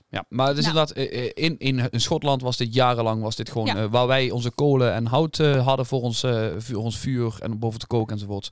[0.10, 0.78] Ja, maar het is Nou.
[0.78, 3.76] inderdaad, eh, eh, in, in, in Schotland was dit jarenlang was dit gewoon Ja.
[3.76, 6.20] eh, waar wij onze kolen en hout hadden voor ons,
[6.58, 8.50] vuur, ons vuur en boven te koken enzovoort.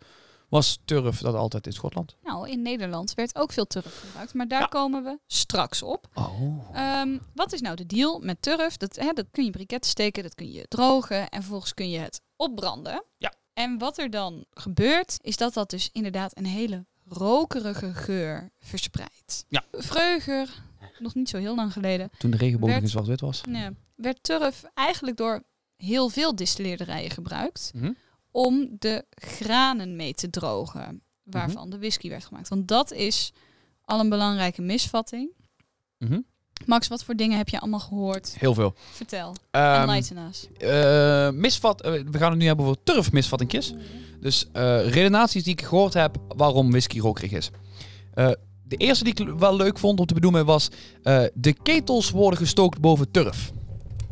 [0.49, 2.15] Was turf dat altijd in Schotland.
[2.23, 4.33] Nou, in Nederland werd ook veel turf gebruikt.
[4.33, 4.65] Maar daar Ja.
[4.65, 6.07] komen we straks op.
[6.13, 6.65] Oh.
[6.73, 8.77] Ehm, wat is nou de deal met turf?
[8.77, 11.99] Dat, hè, dat kun je briketten steken, dat kun je drogen en vervolgens kun je
[11.99, 13.03] het opbranden.
[13.17, 13.33] Ja.
[13.53, 19.45] En wat er dan gebeurt, is dat dat dus inderdaad een hele rokerige geur verspreidt.
[19.47, 19.63] Ja.
[19.71, 20.49] Vreugger,
[20.99, 23.41] nog niet zo heel lang geleden, Toen de regenboog zwart-wit was.
[23.51, 25.43] ja, werd turf eigenlijk door
[25.77, 27.91] heel veel distilleerderijen gebruikt Mhm.
[28.31, 31.37] om de granen mee te drogen Mhm.
[31.37, 32.47] waarvan de whisky werd gemaakt.
[32.49, 33.31] Want dat is
[33.81, 35.29] al een belangrijke misvatting.
[35.97, 36.19] Mhm.
[36.65, 38.35] Max, wat voor dingen heb je allemaal gehoord?
[38.39, 38.73] Heel veel.
[38.91, 39.35] Vertel.
[39.51, 40.47] Ehm, Enlighten us.
[40.57, 43.73] eh, misvat, eh, we gaan het nu hebben over turfmisvattingjes.
[44.19, 47.49] Dus eh redenaties die ik gehoord heb waarom whisky rokerig is.
[48.67, 50.69] De eerste die ik wel leuk vond om te benoemen was...
[51.03, 53.51] eh, de ketels worden gestookt boven turf.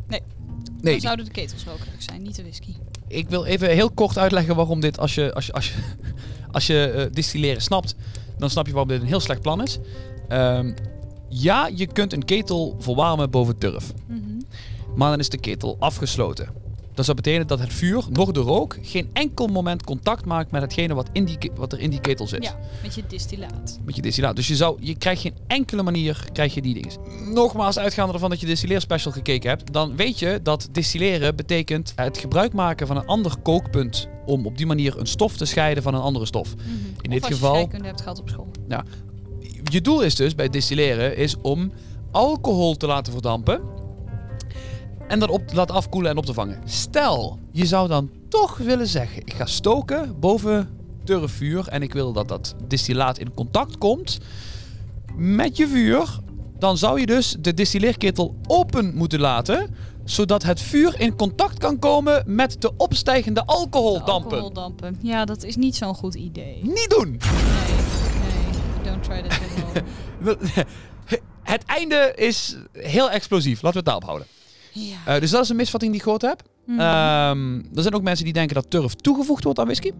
[0.08, 0.20] Nee.
[0.80, 2.74] Nee, Dan zouden de ketels rokerig zijn, niet de whisky.
[3.08, 4.98] ik wil even heel kort uitleggen waarom dit...
[4.98, 5.74] Als je, als je, als je,
[6.52, 7.94] als je eh, distilleren snapt,
[8.38, 9.78] dan snap je waarom dit een heel slecht plan is.
[10.28, 10.72] Ehm,
[11.28, 13.92] ja, je kunt een ketel verwarmen boven turf.
[14.96, 16.48] Maar dan is de ketel afgesloten.
[16.94, 20.62] Dat zou betekenen dat het vuur, nog de rook, geen enkel moment contact maakt met
[20.62, 22.44] hetgene wat, in die, wat er in die ketel zit.
[22.44, 23.78] Ja, met je distillaat.
[23.84, 24.36] Met je distillaat.
[24.36, 27.32] Dus je, zou, je krijgt geen enkele manier krijg je die dingen.
[27.32, 32.18] Nogmaals, uitgaande ervan dat je distilleerspecial gekeken hebt, dan weet je dat distilleren betekent het
[32.18, 35.94] gebruik maken van een ander kookpunt om op die manier een stof te scheiden van
[35.94, 36.54] een andere stof.
[37.00, 38.50] In dit of geval- je hebt gehad op school.
[39.70, 41.72] Je doel is dus bij distilleren is om
[42.10, 43.60] alcohol te laten verdampen
[45.08, 46.60] en dat op te laten afkoelen en op te vangen.
[46.64, 50.68] Stel, je zou dan toch willen zeggen: ik ga stoken boven
[51.04, 54.18] turfvuur en ik wil dat dat distillaat in contact komt
[55.16, 56.18] met je vuur.
[56.58, 61.78] Dan zou je dus de distilleerketel open moeten laten, zodat het vuur in contact kan
[61.78, 64.30] komen met de opstijgende alcoholdampen.
[64.30, 64.98] Alcoholdampen.
[65.02, 66.54] Ja, dat is niet zo'n goed idee.
[66.62, 67.10] Nee, Niet doen!
[67.10, 68.92] nee.
[68.92, 69.38] Don't try that
[69.74, 70.64] at.
[71.42, 73.62] Het einde is heel explosief.
[73.62, 74.26] Laten we het daarop houden.
[74.74, 74.96] Ja.
[75.14, 76.42] Eh, dus dat is een misvatting die ik gehoord heb.
[76.66, 76.80] Mhm.
[76.80, 79.90] Ehm, er zijn ook mensen die denken dat turf toegevoegd wordt aan whisky.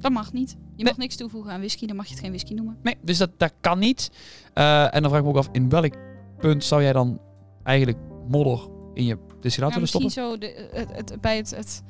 [0.00, 0.50] dat mag niet.
[0.50, 0.84] Je Nee.
[0.84, 2.76] mag niks toevoegen aan whisky, dan mag je het geen whisky noemen.
[2.82, 4.10] Nee, dus dat, dat kan niet.
[4.54, 5.94] Eh, en dan vraag ik me ook af, in welk
[6.38, 7.20] punt zou jij dan
[7.62, 8.60] eigenlijk modder
[8.94, 10.10] in je distillaat Ja, willen stoppen?
[10.10, 11.82] misschien zo de, het, het, bij het, het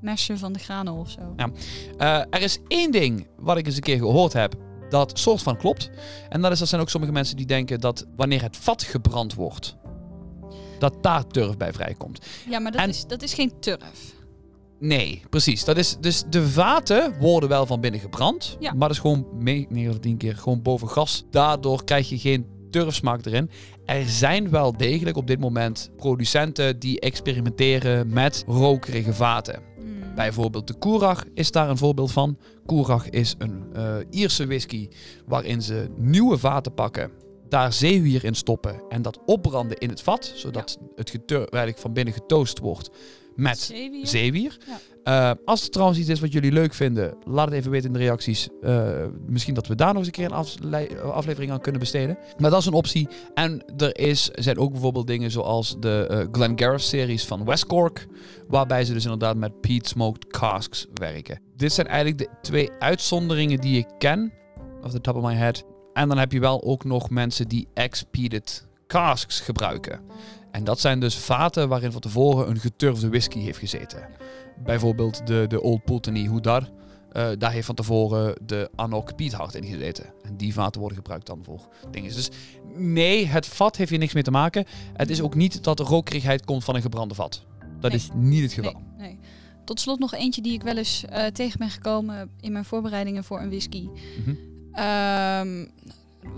[0.00, 1.20] mesje van de granen of zo.
[1.36, 1.50] Ja.
[1.98, 4.54] Eh, er is één ding wat ik eens een keer gehoord heb,
[4.88, 5.90] dat soort van klopt.
[6.28, 9.34] En dat is, dat zijn ook sommige mensen die denken dat wanneer het vat gebrand
[9.34, 9.76] wordt,
[10.80, 12.26] dat daar turf bij vrijkomt.
[12.48, 14.14] Ja, maar dat, En- is, dat is geen turf.
[14.78, 15.64] Nee, precies.
[15.64, 18.56] Dat is, dus de vaten worden wel van binnen gebrand.
[18.60, 18.70] Ja.
[18.70, 21.24] Maar dat is gewoon 9 of 10 keer gewoon boven gas.
[21.30, 23.50] Daardoor krijg je geen turfsmaak erin.
[23.84, 29.62] Er zijn wel degelijk op dit moment producenten die experimenteren met rokerige vaten.
[29.76, 30.14] Hmm.
[30.14, 32.38] Bijvoorbeeld de Koerach is daar een voorbeeld van.
[32.66, 34.88] Koerach is een eh, Ierse whisky
[35.26, 37.10] waarin ze nieuwe vaten pakken,
[37.50, 42.14] daar zeewier in stoppen en dat opbranden in het vat, zodat het getur van binnen
[42.14, 42.90] getoost wordt
[43.34, 44.06] met Zeewier?
[44.06, 44.56] zeewier.
[44.66, 44.78] Ja.
[45.04, 47.92] Eh, als er trouwens iets is wat jullie leuk vinden, laat het even weten in
[47.92, 48.48] de reacties.
[48.62, 48.88] Eh,
[49.26, 52.18] misschien dat we daar nog eens een keer een afle- aflevering aan kunnen besteden.
[52.38, 53.08] Maar dat is een optie.
[53.34, 58.06] En er is, zijn ook bijvoorbeeld dingen zoals de eh Glengarriff series van West Cork.
[58.48, 61.40] Waarbij ze dus inderdaad met peat smoked casks werken.
[61.56, 64.32] Dit zijn eigenlijk de twee uitzonderingen die ik ken.
[64.82, 65.64] Off the top of my head.
[66.00, 70.00] En dan heb je wel ook nog mensen die ex-peated casks gebruiken.
[70.50, 74.08] En dat zijn dus vaten waarin van tevoren een geturfde whisky heeft gezeten.
[74.64, 76.68] Bijvoorbeeld de, de Old Pulteney Houdar.
[77.12, 80.04] eh daar heeft van tevoren de Anok Piethard in gezeten.
[80.22, 82.14] En die vaten worden gebruikt dan voor dingen.
[82.14, 82.28] Dus
[82.76, 84.64] nee, het vat heeft hier niks mee te maken.
[84.92, 87.44] Het is ook niet dat er rokerigheid komt van een gebrande vat.
[87.80, 88.00] Dat Nee.
[88.00, 88.72] is niet het geval.
[88.72, 89.18] Nee, nee.
[89.64, 93.24] Tot slot nog eentje die ik wel eens eh, tegen ben gekomen in mijn voorbereidingen
[93.24, 93.88] voor een whisky.
[94.24, 94.34] Mhm.
[94.80, 95.66] Ehm,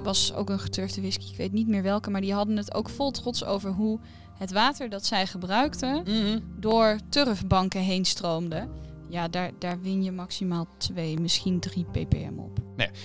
[0.02, 2.88] was ook een geturfde whisky, ik weet niet meer welke, maar die hadden het ook
[2.88, 3.98] vol trots over hoe
[4.38, 6.38] het water dat zij gebruikten Mhm.
[6.58, 8.68] door turfbanken heen stroomde.
[9.08, 12.58] Ja, daar, daar win je maximaal 2, misschien 3 ppm op.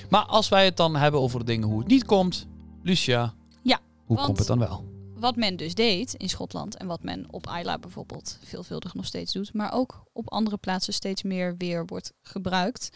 [0.10, 2.48] Maar als wij het dan hebben over de dingen hoe het niet komt,
[2.84, 4.86] Lucia, Ja, hoe komt het dan wel?
[5.16, 9.34] Wat men dus deed in Schotland en wat men op Isla bijvoorbeeld veelvuldig nog steeds
[9.34, 12.90] doet, maar ook op andere plaatsen steeds meer weer wordt gebruikt,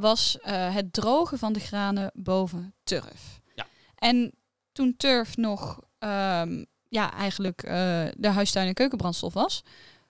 [0.00, 3.40] was eh, het drogen van de granen boven turf.
[3.54, 3.66] Ja.
[3.94, 4.32] En
[4.72, 9.62] toen turf nog ehm, ja, eigenlijk eh, de huistuin- en keukenbrandstof was,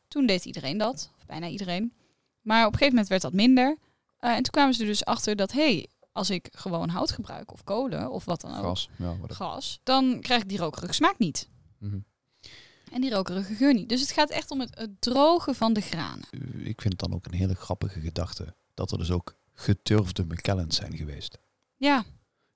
[0.08, 1.92] toen deed iedereen dat, of bijna iedereen.
[2.40, 3.76] Maar op een gegeven moment werd dat minder.
[4.18, 7.10] Eh, en toen kwamen ze er dus achter dat, hé, hey, als ik gewoon hout
[7.12, 8.88] gebruik of kolen of wat dan ook, Gas.
[8.96, 11.48] Ja, gas, dan krijg ik die rokerige smaak niet.
[11.78, 11.98] Mhm.
[12.92, 13.88] En die rokerige geur niet.
[13.88, 16.26] Dus het gaat echt om het, het drogen van de granen.
[16.58, 20.76] Ik vind het dan ook een hele grappige gedachte dat er dus ook geturfde McKellens
[20.76, 21.38] zijn geweest.
[21.76, 22.04] Ja,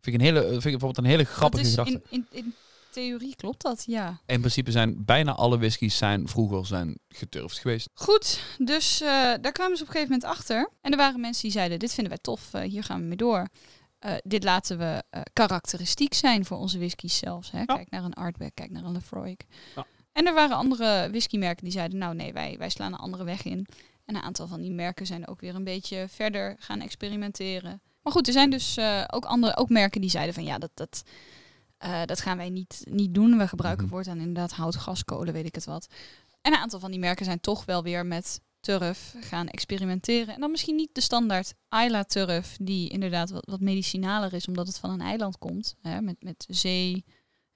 [0.03, 2.55] Vind ik, een hele, vind ik bijvoorbeeld een hele grappige dat is in, in, in
[2.91, 4.21] theorie klopt dat, ja.
[4.27, 7.89] In principe zijn bijna alle whiskies zijn vroeger zijn geturfd geweest.
[7.95, 9.09] Goed, dus eh,
[9.41, 10.71] daar kwamen ze op een gegeven moment achter.
[10.81, 13.17] En er waren mensen die zeiden, dit vinden wij tof, eh, hier gaan we mee
[13.17, 13.49] door.
[13.99, 17.51] Eh, dit laten we karakteristiek zijn voor onze whiskies zelfs.
[17.51, 17.65] Hè?
[17.65, 19.37] Kijk naar een Artback, kijk naar een Lefroy.
[19.75, 19.87] Ja.
[20.13, 23.45] En er waren andere whiskymerken die zeiden, nou nee, wij, wij slaan een andere weg
[23.45, 23.67] in.
[24.05, 27.81] En een aantal van die merken zijn ook weer een beetje verder gaan experimenteren.
[28.03, 30.71] Maar goed, er zijn dus eh, ook, andere, ook merken die zeiden van ja, dat,
[30.75, 31.03] dat,
[31.79, 33.39] eh, dat gaan wij niet, niet doen.
[33.39, 33.95] We gebruiken Mhm.
[33.95, 35.87] voortaan inderdaad hout, gas, kolen, weet ik het wat.
[36.41, 40.35] En een aantal van die merken zijn toch wel weer met turf gaan experimenteren.
[40.35, 44.67] En dan misschien niet de standaard Isla turf, die inderdaad wat, wat medicinaler is, omdat
[44.67, 45.75] het van een eiland komt.
[45.83, 47.05] Hè, met, met zee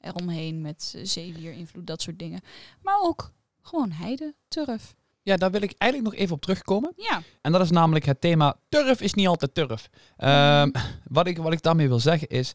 [0.00, 2.40] eromheen, met zeewierinvloed, dat soort dingen.
[2.82, 4.94] Maar ook gewoon heide turf.
[5.26, 6.92] Ja, daar wil ik eigenlijk nog even op terugkomen.
[6.96, 9.88] Ja, En dat is namelijk het thema turf is niet altijd turf.
[10.16, 10.70] Ehm,
[11.16, 12.52] wat, ik, wat ik daarmee wil zeggen is...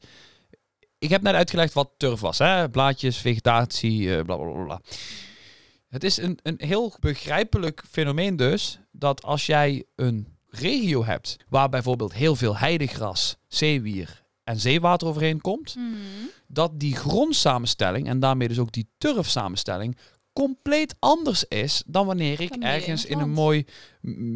[0.98, 2.38] Ik heb net uitgelegd wat turf was.
[2.38, 2.70] Hè?
[2.70, 4.82] Blaadjes, vegetatie, eh, bla bla bla.
[5.88, 8.80] Het is een, een heel begrijpelijk fenomeen dus...
[8.92, 11.38] dat als jij een regio hebt...
[11.50, 15.76] waar bijvoorbeeld heel veel heidegras, zeewier en zeewater overheen komt...
[16.48, 19.98] dat die grondsamenstelling en daarmee dus ook die turfsamenstelling
[20.34, 23.65] compleet anders is dan wanneer ik Dan midden in ergens in een mooi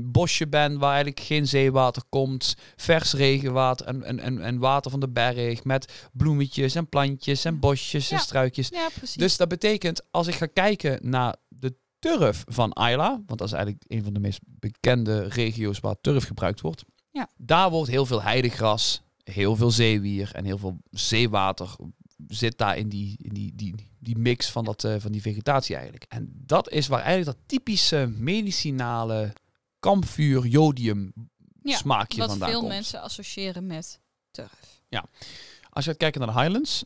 [0.03, 4.99] bosje ben waar eigenlijk geen zeewater komt, vers regenwater en, en, en, en water van
[4.99, 8.69] de berg met bloemetjes en plantjes en bosjes en struikjes.
[8.69, 9.15] ja precies.
[9.15, 13.53] Dus dat betekent, als ik ga kijken naar de turf van Ayla, want dat is
[13.53, 16.83] eigenlijk een van de meest bekende regio's waar turf gebruikt wordt.
[17.11, 17.29] Ja.
[17.37, 21.75] Daar wordt heel veel heidegras, heel veel zeewier en heel veel zeewater
[22.27, 23.75] zit daar in die, in die, die,
[24.05, 26.05] die mix van, dat, eh, van die vegetatie eigenlijk.
[26.09, 29.33] En dat is waar eigenlijk dat typische medicinale
[29.79, 31.13] kampvuur jodium
[31.61, 32.71] Ja, smaakje Wat vandaan veel komt.
[32.71, 33.99] mensen associëren met
[34.31, 34.81] turf.
[35.69, 36.83] Als je gaat kijken naar de Highlands,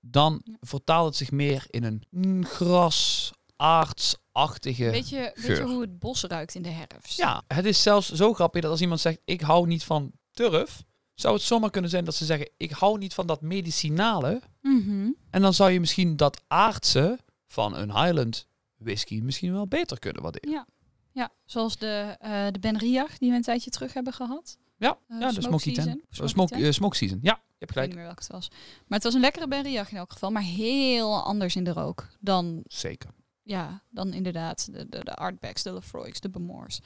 [0.00, 0.56] dan Ja.
[0.60, 4.90] vertaalt het zich meer in een mm, gras, aardsachtige...
[4.90, 5.56] Weet je, weet geur.
[5.56, 7.16] je hoe het bos ruikt in de herfst?
[7.16, 10.82] Ja, het is zelfs zo grappig dat als iemand zegt, ik hou niet van turf,
[11.14, 14.40] zou het zomaar kunnen zijn dat ze zeggen, ik hou niet van dat medicinale.
[14.62, 15.10] Mhm.
[15.30, 18.46] En dan zou je misschien dat aardse van een Highland
[18.76, 20.66] whisky misschien wel beter kunnen waarderen.
[21.14, 24.58] Ja, zoals de, eh de Ben Riach die we een tijdje terug hebben gehad.
[24.78, 25.72] Ja, Eh, ja de Smoky.
[25.74, 26.02] Ten.
[26.10, 27.18] Smoke, eh, smoke Season.
[27.22, 27.86] Ja, je hebt Ik weet gelijk.
[27.88, 28.48] niet meer welke het was.
[28.50, 31.72] Maar het was een lekkere Ben Riach in elk geval, maar heel anders in de
[31.72, 33.10] rook dan, Zeker.
[33.42, 36.80] Ja, dan inderdaad de, de, de Artbacks, de Lefroy's, de Bemoors.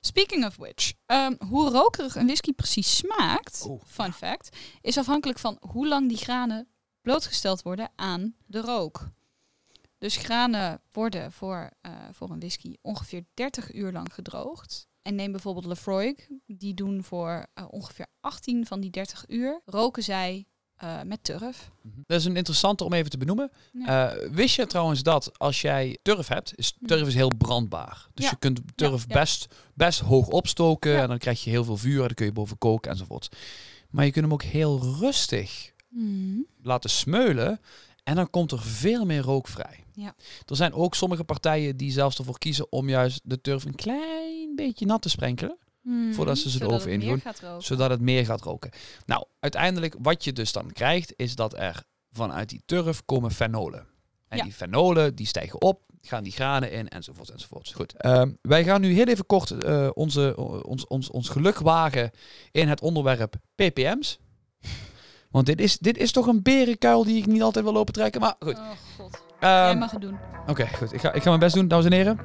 [0.00, 3.82] Speaking of which, ehm, hoe rokerig een whisky precies smaakt, Oeh.
[3.86, 6.68] fun fact, is afhankelijk van hoe lang die granen
[7.00, 9.10] blootgesteld worden aan de rook.
[9.98, 14.88] Dus granen worden voor, eh, voor een whisky ongeveer 30 uur lang gedroogd.
[15.02, 16.16] En neem bijvoorbeeld Lefroy,
[16.46, 20.46] die doen voor eh, ongeveer 18 van die 30 uur, roken zij
[20.78, 21.70] eh, met turf.
[22.06, 23.50] Dat is een interessante om even te benoemen.
[23.72, 24.10] Ja.
[24.12, 28.06] Eh, wist je trouwens dat als jij turf hebt, is turf is heel brandbaar.
[28.14, 28.30] Dus Ja.
[28.30, 29.14] je kunt turf Ja.
[29.14, 32.32] Best, best hoog opstoken en dan krijg je heel veel vuur en dan kun je
[32.32, 33.36] boven koken enzovoort.
[33.90, 36.38] Maar je kunt hem ook heel rustig Mhm.
[36.62, 37.60] laten smeulen
[38.04, 39.84] en dan komt er veel meer rook vrij.
[39.94, 40.14] Ja.
[40.46, 44.54] Er zijn ook sommige partijen die zelfs ervoor kiezen om juist de turf een klein
[44.56, 45.56] beetje nat te sprenkelen,
[45.88, 46.12] Mhm.
[46.12, 47.22] Voordat ze ze erover het in doen,
[47.58, 48.70] zodat het meer gaat roken.
[49.06, 53.86] Nou, uiteindelijk wat je dus dan krijgt is dat er vanuit die turf komen fenolen.
[54.28, 54.42] En Ja.
[54.44, 57.72] die fenolen die stijgen op, gaan die granen in enzovoort enzovoort.
[57.74, 57.92] Goed.
[57.96, 62.10] Ehm, wij gaan nu heel even kort eh, onze, ons, ons, ons geluk wagen
[62.50, 64.18] in het onderwerp ppm's.
[65.30, 68.20] Want dit is, dit is toch een berenkuil die ik niet altijd wil lopen trekken.
[68.20, 68.58] Maar goed.
[68.58, 70.18] Oh god, Ehm, jij mag het doen.
[70.46, 70.92] Oké, goed.
[70.92, 72.18] Ik ga, ik ga mijn best doen, dames en heren.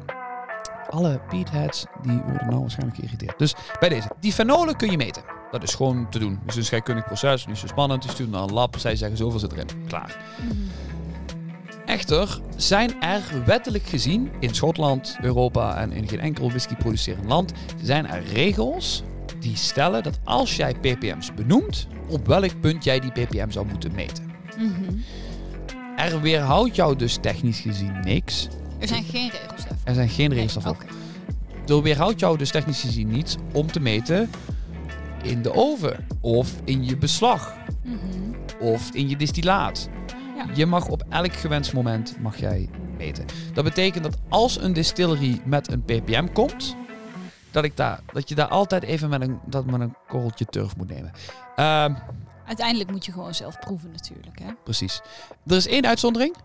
[0.93, 3.39] Alle peatheads die worden nou waarschijnlijk geïrriteerd.
[3.39, 4.07] Dus bij deze.
[4.19, 5.23] Die fenolen kun je meten.
[5.51, 6.39] Dat is gewoon te doen.
[6.45, 8.03] Dus een scheikundig proces, niet zo spannend.
[8.03, 9.67] Je stuurt naar een lab, zij zeggen zoveel zit erin.
[9.87, 10.17] Klaar.
[10.41, 10.55] Mhm.
[11.85, 17.53] Echter zijn er wettelijk gezien in Schotland, Europa en in geen enkel whisky producerend land
[17.81, 19.03] zijn er regels
[19.39, 23.91] die stellen dat als jij ppm's benoemt, op welk punt jij die ppm zou moeten
[23.95, 24.31] meten.
[24.57, 24.97] Mhm.
[25.95, 28.47] Er weerhoudt jou dus technisch gezien niks.
[28.79, 29.52] Er zijn geen regels
[29.83, 30.83] Er zijn geen Nee, regels daarvoor.
[30.83, 31.73] oké.
[31.73, 34.29] Er weerhoudt jou dus technisch gezien niet om te meten
[35.21, 37.99] in de oven of in je beslag Mhm.
[38.59, 39.89] of in je distillaat.
[40.37, 40.45] Ja.
[40.53, 43.25] Je mag op elk gewenst moment mag jij meten.
[43.53, 46.75] Dat betekent dat als een distillery met een ppm komt,
[47.51, 50.75] dat, ik daar, dat je daar altijd even met een, dat met een korreltje turf
[50.77, 51.11] moet nemen.
[51.55, 51.93] Ehm,
[52.47, 54.39] Uiteindelijk moet je gewoon zelf proeven natuurlijk.
[54.39, 54.51] Hè?
[54.63, 55.01] precies.
[55.47, 56.35] Er is één uitzondering.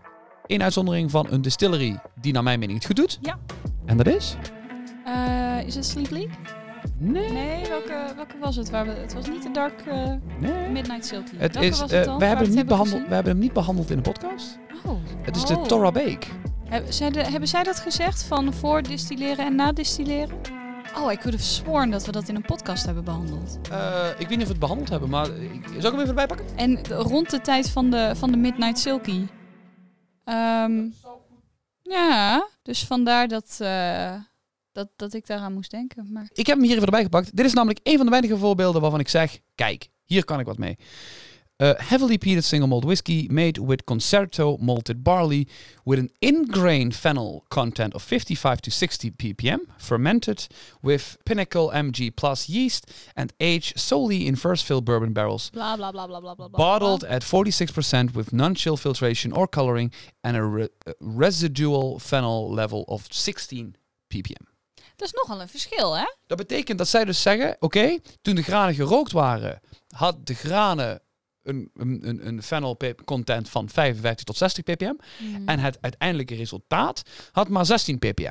[0.49, 3.19] Eén uitzondering van een distillery die naar mijn mening het goed doet.
[3.21, 3.37] Ja.
[3.85, 4.35] En dat is?
[5.05, 6.29] Eh, is het Sleep League?
[6.97, 7.31] Nee.
[7.31, 8.69] Nee, welke, welke was het?
[8.69, 10.69] Waar we, het was niet de Dark eh, nee.
[10.69, 11.35] Midnight Silky.
[11.37, 12.17] Het welke is, was eh, het dan?
[12.19, 14.59] we, hebben hem het niet behandeld, we hebben hem niet behandeld in de podcast.
[14.85, 14.91] Oh.
[15.21, 15.47] Het is Oh.
[15.63, 16.27] de Torah Bake.
[16.65, 20.35] Hebben zij, de- hebben zij dat gezegd van voor distilleren en na distilleren?
[20.97, 23.59] Oh, ik could have sworn dat we dat in een podcast hebben behandeld.
[23.71, 26.07] Eh, ik weet niet of we het behandeld hebben, maar ik, zal ik hem even
[26.07, 26.45] erbij pakken?
[26.55, 29.25] En de- rond de tijd van de, van de Midnight Silky.
[30.29, 30.87] Ehm,
[31.81, 34.13] ja, dus vandaar dat, eh,
[34.71, 36.11] dat, dat ik daaraan moest denken.
[36.11, 37.35] Maar Ik heb hem hier even erbij gepakt.
[37.35, 40.45] Dit is namelijk een van de weinige voorbeelden waarvan ik zeg, kijk, hier kan ik
[40.45, 40.77] wat mee.
[41.61, 45.45] Uh, heavily peated single malt whiskey made with concerto malted barley
[45.83, 50.47] with an in-grain fennel content of 55 to 60 ppm, fermented
[50.81, 55.51] with Pinnacle MG plus yeast and aged solely in first fill bourbon barrels.
[56.51, 59.91] Bottled at 46% with non-chill filtration or coloring
[60.23, 63.75] and a re- a residual fennel level of 16
[64.07, 64.47] ppm.
[64.95, 66.05] Dat is nogal een verschil, hè?
[66.27, 69.59] Dat betekent dat zij dus zeggen, oké, toen de granen gerookt waren,
[69.95, 71.01] had de granen
[71.43, 74.93] een, een, een, pp- content van 55 tot 60 ppm.
[75.17, 75.47] Hmm.
[75.47, 78.23] En het uiteindelijke resultaat had maar 16 ppm.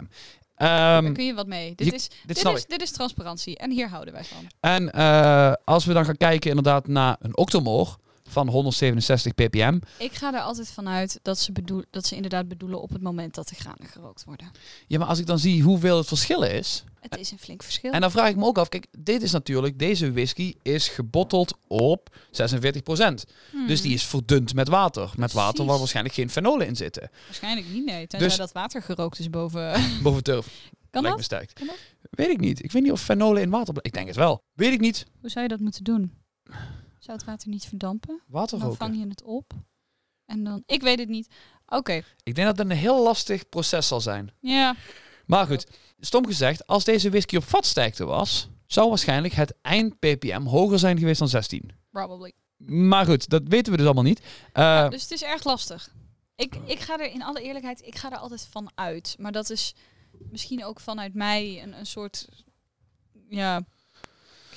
[0.55, 1.75] Ehm, Daar kun je wat mee.
[1.75, 4.47] Dit, je- is, dit is, dit is transparantie en hier houden wij van.
[4.61, 7.97] En eh, als we dan gaan kijken inderdaad naar een octomor,
[8.29, 9.79] van 167 ppm.
[9.99, 13.35] Ik ga er altijd vanuit dat ze, bedoel, dat ze inderdaad bedoelen op het moment
[13.35, 14.51] dat de granen gerookt worden.
[14.87, 16.85] Ja, maar als ik dan zie hoeveel het verschil is.
[17.01, 17.91] Het is een flink verschil.
[17.93, 21.59] En dan vraag ik me ook af, kijk, dit is natuurlijk, deze whisky is gebotteld
[21.67, 23.25] op 46%.
[23.67, 25.13] Dus die is verdund met water.
[25.17, 25.79] Met water waar Hmm.
[25.79, 27.11] Waarschijnlijk geen fenolen in zitten.
[27.25, 28.07] Waarschijnlijk niet, nee.
[28.07, 29.83] Tenzij Dus- dat water gerookt is boven...
[30.03, 30.47] Boven turf.
[30.91, 31.17] Kan Lijkt dat?
[31.17, 31.55] me sterk.
[31.55, 31.77] Kan dat?
[32.11, 32.65] Weet ik niet.
[32.65, 33.75] Ik weet niet of fenolen in water...
[33.81, 34.43] Ik denk het wel.
[34.55, 35.07] Weet ik niet.
[35.21, 36.13] Hoe zou je dat moeten doen?
[36.99, 38.21] Zou het water niet verdampen?
[38.27, 39.53] Water Dan vang je het op.
[40.27, 40.63] En dan...
[40.67, 41.29] Ik weet het niet.
[41.67, 41.93] Oké.
[42.23, 44.33] Ik denk dat het een heel lastig proces zal zijn.
[44.41, 44.75] Ja.
[45.27, 45.67] Maar goed,
[45.99, 50.99] stom gezegd, als deze whisky op vatsterkte was, zou waarschijnlijk het eind ppm hoger zijn
[50.99, 51.71] geweest dan 16.
[51.91, 52.33] Probably.
[52.67, 54.21] Maar goed, dat weten we dus allemaal niet.
[54.53, 55.91] Eh, Ja, dus het is erg lastig.
[56.37, 59.17] Ik, ik ga er in alle eerlijkheid, ik ga er altijd van uit.
[59.19, 59.75] Maar dat is
[60.31, 62.29] misschien ook vanuit mij een, een soort
[63.29, 63.63] ja,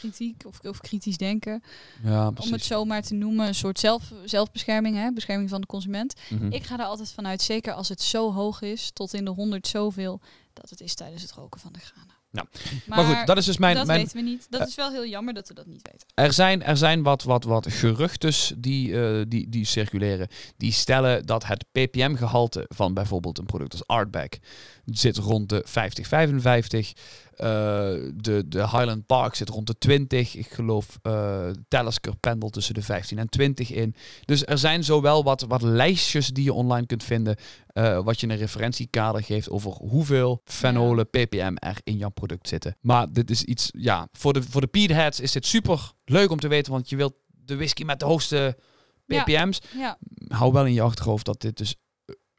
[0.02, 1.64] kritiek of, of kritisch denken.
[2.04, 5.12] ja, Om het zo maar te noemen, een soort zelf, zelfbescherming, hè?
[5.12, 6.14] bescherming van de consument.
[6.30, 6.52] Mhm.
[6.52, 9.68] Ik ga er altijd vanuit, zeker als het zo hoog is, tot in de 100
[9.68, 10.22] zoveel,
[10.54, 12.20] dat het is tijdens het roken van de granen.
[12.32, 12.46] Ja.
[12.86, 13.76] Maar, Maar goed, dat is dus mijn...
[13.76, 14.48] dat mijn weten we niet.
[14.50, 16.08] Dat is wel heel jammer dat we dat niet weten.
[16.14, 20.28] er zijn, er zijn wat, wat, wat geruchtes die, eh, die, die circuleren.
[20.58, 24.40] Die stellen dat het ppm-gehalte van bijvoorbeeld een product als Artback
[24.86, 26.92] zit rond de 50, 55.
[26.92, 30.36] Eh, de, de Highland Park zit rond de 20.
[30.36, 33.96] Ik geloof eh Talisker pendelt tussen de 15 en 20 in.
[34.26, 37.36] Dus er zijn zowel wat, wat lijstjes die je online kunt vinden.
[37.68, 42.78] eh, wat je een referentiekader geeft over hoeveel fenolen ppm er in jouw product zitten.
[42.82, 46.40] Maar dit is iets, ja, voor de, voor de peatheads is dit super leuk om
[46.40, 46.72] te weten.
[46.72, 47.14] Want je wilt
[47.46, 48.58] de whisky met de hoogste
[49.06, 49.24] Ja.
[49.24, 49.62] ppm's.
[49.78, 51.76] Ja, Hou wel in je achterhoofd dat dit dus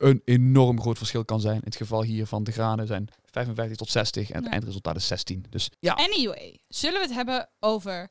[0.03, 1.57] een enorm groot verschil kan zijn.
[1.57, 4.51] In het geval hier van de granen zijn 55 tot 60 en het Ja.
[4.51, 5.45] eindresultaat is 16.
[5.51, 8.11] Dus ja, Anyway, zullen we het hebben over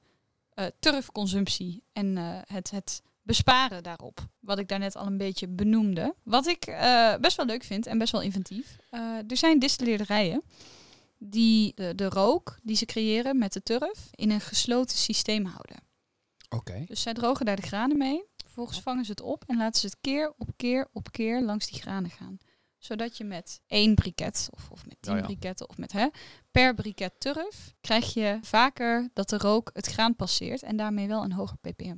[0.54, 4.28] eh turfconsumptie en eh, het, het besparen daarop.
[4.40, 6.16] Wat ik daarnet al een beetje benoemde.
[6.24, 8.78] Wat ik eh, best wel leuk vind en best wel inventief.
[9.28, 10.44] Er zijn distilleerderijen
[11.18, 15.78] die de, de rook die ze creëren met de turf in een gesloten systeem houden.
[16.50, 16.84] oké.
[16.88, 18.24] Dus zij drogen daar de granen mee.
[18.52, 21.68] Vervolgens vangen ze het op en laten ze het keer op keer op keer langs
[21.72, 22.38] die granen gaan.
[22.78, 25.26] Zodat je met één briket of, of met tien Ja, ja.
[25.26, 26.08] briketten of met hè,
[26.52, 31.24] per briket turf krijg je vaker dat de rook het graan passeert en daarmee wel
[31.24, 31.96] een hoger ppm.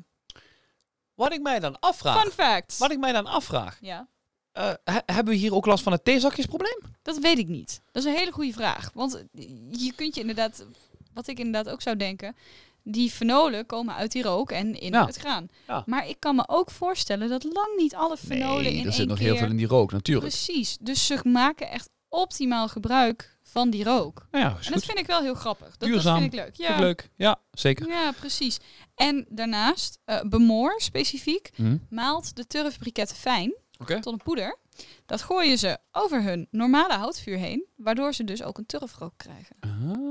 [1.14, 2.22] Wat ik mij dan afvraag.
[2.22, 2.78] Fun fact!
[2.78, 3.78] Wat ik mij dan afvraag.
[3.82, 4.08] Ja,
[4.52, 6.80] eh, he- hebben we hier ook last van het theezakjesprobleem?
[7.02, 7.82] dat weet ik niet.
[7.92, 8.92] Dat is een hele goede vraag.
[8.94, 9.24] Want
[9.72, 10.66] je kunt je inderdaad,
[11.14, 12.36] wat ik inderdaad ook zou denken,
[12.84, 15.06] die fenolen komen uit die rook en in Ja.
[15.06, 15.48] het graan.
[15.68, 15.84] Ja.
[15.86, 18.94] Maar ik kan me ook voorstellen dat lang niet alle fenolen in Nee, één er
[18.94, 19.28] zit nog keer...
[19.28, 20.28] heel veel in die rook, natuurlijk.
[20.28, 20.78] Precies.
[20.82, 24.28] Dus ze maken echt optimaal gebruik van die rook.
[24.32, 25.68] Nou ja, En dat vind ik wel heel grappig.
[25.70, 26.20] Dat, dat Duurzaam.
[26.20, 26.56] vind ik leuk.
[26.56, 27.10] Ja, leuk.
[27.16, 27.88] Ja, zeker.
[27.88, 28.58] ja precies.
[28.96, 31.78] En daarnaast, eh Bemoor specifiek, Hm.
[31.90, 34.00] maalt de turfbriketten fijn Oké.
[34.00, 34.58] tot een poeder.
[35.06, 39.56] Dat gooien ze over hun normale houtvuur heen, waardoor ze dus ook een turfrook krijgen.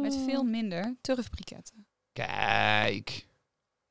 [0.02, 0.24] Met Ah.
[0.24, 1.86] veel minder turfbriketten.
[2.12, 3.26] Kijk.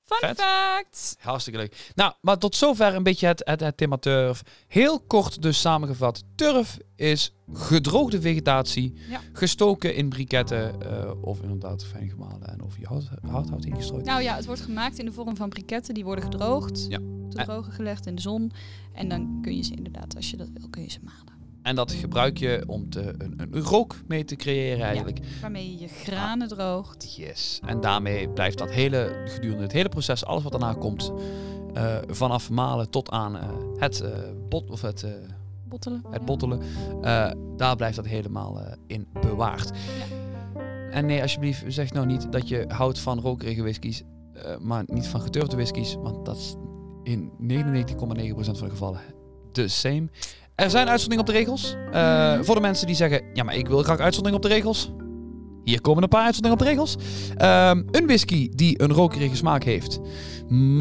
[0.04, 0.42] Fun Vet.
[0.42, 1.16] fact!
[1.20, 1.92] Hartstikke leuk.
[1.96, 4.42] Nou, maar tot zover een beetje het, het, het thema turf.
[4.68, 6.24] Heel kort dus samengevat.
[6.36, 9.20] Turf is gedroogde vegetatie, Ja.
[9.34, 14.06] gestoken in briketten eh, of inderdaad fijn gemalen en over je hout, hardhout ingestrooid.
[14.06, 15.94] Nou ja, het wordt gemaakt in de vorm van briketten.
[15.94, 16.98] Die worden gedroogd, Ja.
[17.30, 18.52] te En- drogen gelegd in de zon.
[18.94, 21.40] En dan kun je ze inderdaad, als je dat wil, kun je ze malen.
[21.62, 25.20] En dat gebruik je om te, een, een rook mee te creëren eigenlijk.
[25.42, 27.16] Waarmee je je granen droogt.
[27.16, 27.60] Yes.
[27.66, 31.12] En daarmee blijft dat hele, gedurende het hele proces, alles wat daarna komt,
[31.74, 34.04] eh, vanaf malen tot aan eh, het,
[34.50, 35.06] bot, of het,
[35.68, 36.04] Bottelen.
[36.10, 36.62] het bottelen,
[37.58, 39.72] daar blijft dat helemaal in bewaard.
[40.92, 44.04] En nee, alsjeblieft, zeg nou niet dat je houdt van rokerige whiskies,
[44.60, 46.56] maar niet van geturfde whiskies, want dat is
[47.04, 47.98] in 99,9%
[48.36, 49.02] van de gevallen
[49.52, 50.10] de same.
[50.56, 51.76] Er zijn uitzonderingen op de regels.
[51.92, 52.40] Eh.
[52.42, 54.92] Voor de mensen die zeggen, ja, maar ik wil graag uitzonderingen op de regels.
[55.64, 56.96] Hier komen een paar uitzonderingen op de regels.
[57.38, 60.00] Ehm, een whisky die een rokerige smaak heeft,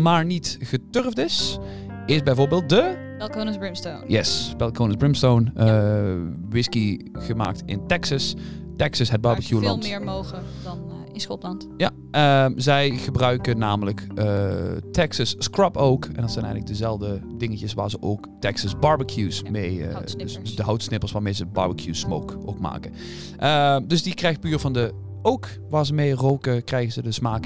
[0.03, 1.59] maar niet geturfd is,
[2.07, 4.05] is bijvoorbeeld de Balcones Brimstone.
[4.07, 5.51] Yes, Balcones Brimstone.
[5.55, 8.35] eh, whisky gemaakt in Texas.
[8.77, 11.69] Texas, het Waar ze barbecue veel meer mogen dan eh, in Schotland.
[11.77, 14.51] Ja, ehm, zij gebruiken namelijk eh,
[14.93, 16.05] Texas Scrub Oak.
[16.05, 19.85] En dat zijn eigenlijk dezelfde dingetjes waar ze ook Texas barbecues Ja, mee...
[19.87, 20.39] houtsnippers.
[20.39, 22.93] dus de houtsnippers waarmee ze barbecue smoke ook maken.
[23.39, 24.93] Ehm, dus die krijgt puur van de
[25.23, 27.45] oak waar ze mee roken, krijgen ze de smaak.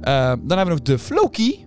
[0.00, 1.64] Ehm, dan hebben we nog de Floki.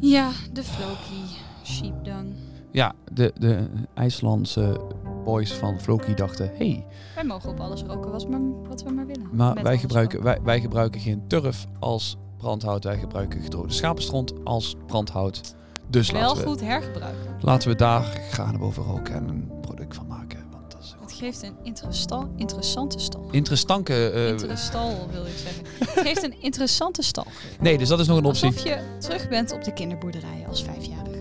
[0.00, 1.40] Ja, de Floki.
[1.64, 2.26] Sheepdung.
[2.72, 4.80] Ja, de, de IJslandse
[5.24, 6.50] boys van Floki dachten...
[6.54, 9.28] Hey, Wij mogen op alles roken wat, maar, wat we maar willen.
[9.32, 12.84] Maar wij gebruiken, wij, wij gebruiken geen turf als brandhout.
[12.84, 15.54] Wij gebruiken gedroogde schapenstront als brandhout.
[15.88, 17.36] Dus Wel laten we, goed hergebruiken.
[17.40, 20.44] laten we daar graag boven roken en een product van maken.
[20.50, 23.28] Want dat is Het geeft een interessant, interessante stal.
[23.30, 24.10] Interessanke...
[24.10, 25.64] eh, Interesstal wil ik zeggen.
[25.78, 27.26] Het geeft een interessante stal.
[27.60, 28.46] nee, dus dat is nog een optie.
[28.46, 31.11] Alsof je terug bent op de kinderboerderij als vijfjarige.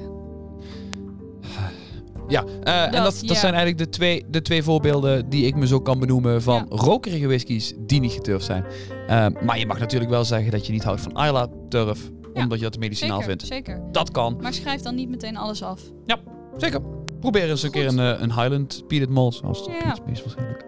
[2.31, 3.35] Ja, eh, en Dat, dat, dat ja.
[3.35, 6.75] zijn eigenlijk de twee, de twee voorbeelden die ik me zo kan benoemen van Ja.
[6.77, 8.65] rokerige whiskies die niet geturfd zijn.
[9.07, 12.41] Eh, maar je mag natuurlijk wel zeggen dat je niet houdt van Isla turf, Ja,
[12.41, 13.47] omdat je dat medicinaal Zeker, vindt.
[13.53, 13.81] zeker.
[13.91, 14.37] Dat kan.
[14.41, 15.81] Maar schrijf dan niet meteen alles af.
[16.57, 16.81] Zeker.
[17.19, 19.41] Probeer eens een keer een, eh, een Highland Peanut Malt.
[19.43, 19.95] Als het Ja.
[20.05, 20.65] meest waarschijnlijk.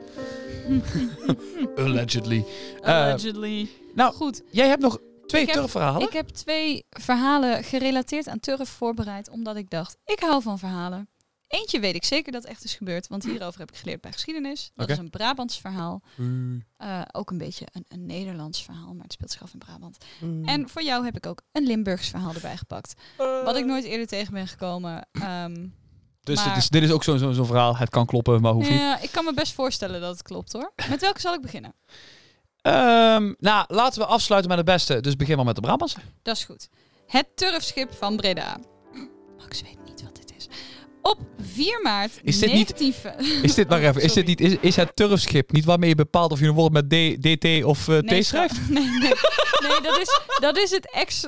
[1.76, 2.46] Allegedly.
[2.82, 3.68] Allegedly.
[3.96, 6.02] nou, Goed, Jij hebt nog twee Ik heb- turfverhalen?
[6.08, 11.08] ik heb twee verhalen gerelateerd aan turf voorbereid, omdat ik dacht, ik hou van verhalen.
[11.54, 14.72] Eentje weet ik zeker dat echt is gebeurd, want hierover heb ik geleerd bij geschiedenis.
[14.76, 16.02] Dat is een Brabants verhaal.
[16.78, 19.98] Eh, ook een beetje een, een Nederlands verhaal, maar het speelt zich af in Brabant.
[20.46, 22.94] En voor jou heb ik ook een Limburgs verhaal erbij gepakt.
[23.18, 25.08] Wat ik nooit eerder tegen ben gekomen.
[25.12, 25.68] Ehm,
[26.22, 27.78] Dus maar- dit, is, dit is ook zo'n zo, zo'n verhaal.
[27.78, 28.80] Het kan kloppen, maar hoeft niet.
[28.80, 30.74] ja, ik kan me best voorstellen dat het klopt hoor.
[30.90, 31.74] Met welke zal ik beginnen?
[32.62, 35.02] Ehm, nou, laten we afsluiten met het beste.
[35.02, 35.98] Dus begin maar met de Brabantse.
[36.22, 36.70] Dat is goed.
[37.08, 38.58] Het turfschip van Breda.
[39.38, 39.78] Max weet
[41.54, 43.44] 4 maart Is dit niet- 19...
[43.44, 45.96] Is dit maar Oh, even, is, dit niet, is, is het turfschip niet waarmee je
[45.96, 48.56] bepaalt of je een woord met D, DT of eh, Nee, T schrijft?
[48.70, 49.00] Nee, nee.
[49.00, 51.26] nee dat, is, dat is het ex,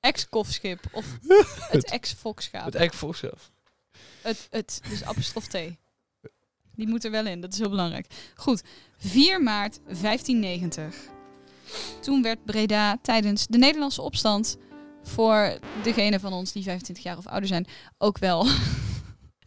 [0.00, 0.80] ex-kofschip.
[0.92, 1.04] Of
[1.70, 2.72] het ex-fokschap.
[2.72, 3.50] Het zelf.
[4.22, 5.58] Het, het, dus apostrof T.
[6.74, 8.06] Die moet er wel in, dat is heel belangrijk.
[8.34, 8.62] Goed,
[8.98, 10.94] 4 maart 1590.
[12.00, 14.56] Toen werd Breda tijdens de Nederlandse opstand...
[15.02, 17.66] voor degene van ons die 25 jaar of ouder zijn...
[17.98, 18.46] ook wel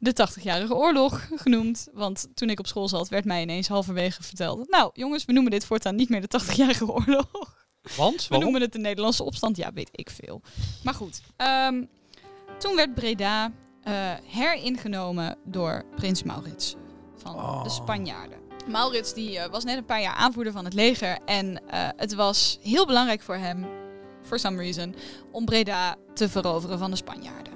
[0.04, 1.88] de 80-jarige oorlog genoemd.
[1.94, 4.70] Want toen ik op school zat, werd mij ineens halverwege verteld...
[4.70, 7.62] nou jongens, we noemen dit voortaan niet meer de 80-jarige oorlog.
[7.96, 8.16] Want?
[8.22, 8.40] We Waarom?
[8.44, 9.58] noemen het de Nederlandse opstand.
[9.58, 10.42] Ja, weet ik veel.
[10.84, 11.22] Maar goed.
[11.38, 11.84] ehm,
[12.60, 13.52] toen werd Breda
[13.84, 13.94] eh,
[14.24, 16.76] heringenomen door prins Maurits
[17.16, 17.64] van Oh.
[17.64, 18.38] de Spanjaarden.
[18.68, 21.18] Maurits die, eh, was net een paar jaar aanvoerder van het leger.
[21.26, 23.66] En eh, het was heel belangrijk voor hem,
[24.22, 24.96] for some reason,
[25.32, 27.54] om Breda te veroveren van de Spanjaarden.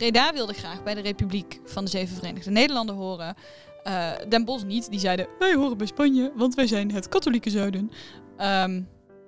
[0.00, 3.34] Breda wilde graag bij de Republiek van de Zeven Verenigde Nederlanden horen.
[3.82, 4.90] Eh, Den Bosch niet.
[4.90, 7.90] Die zeiden, wij horen bij Spanje, want wij zijn het katholieke zuiden.
[8.36, 8.82] Ehm,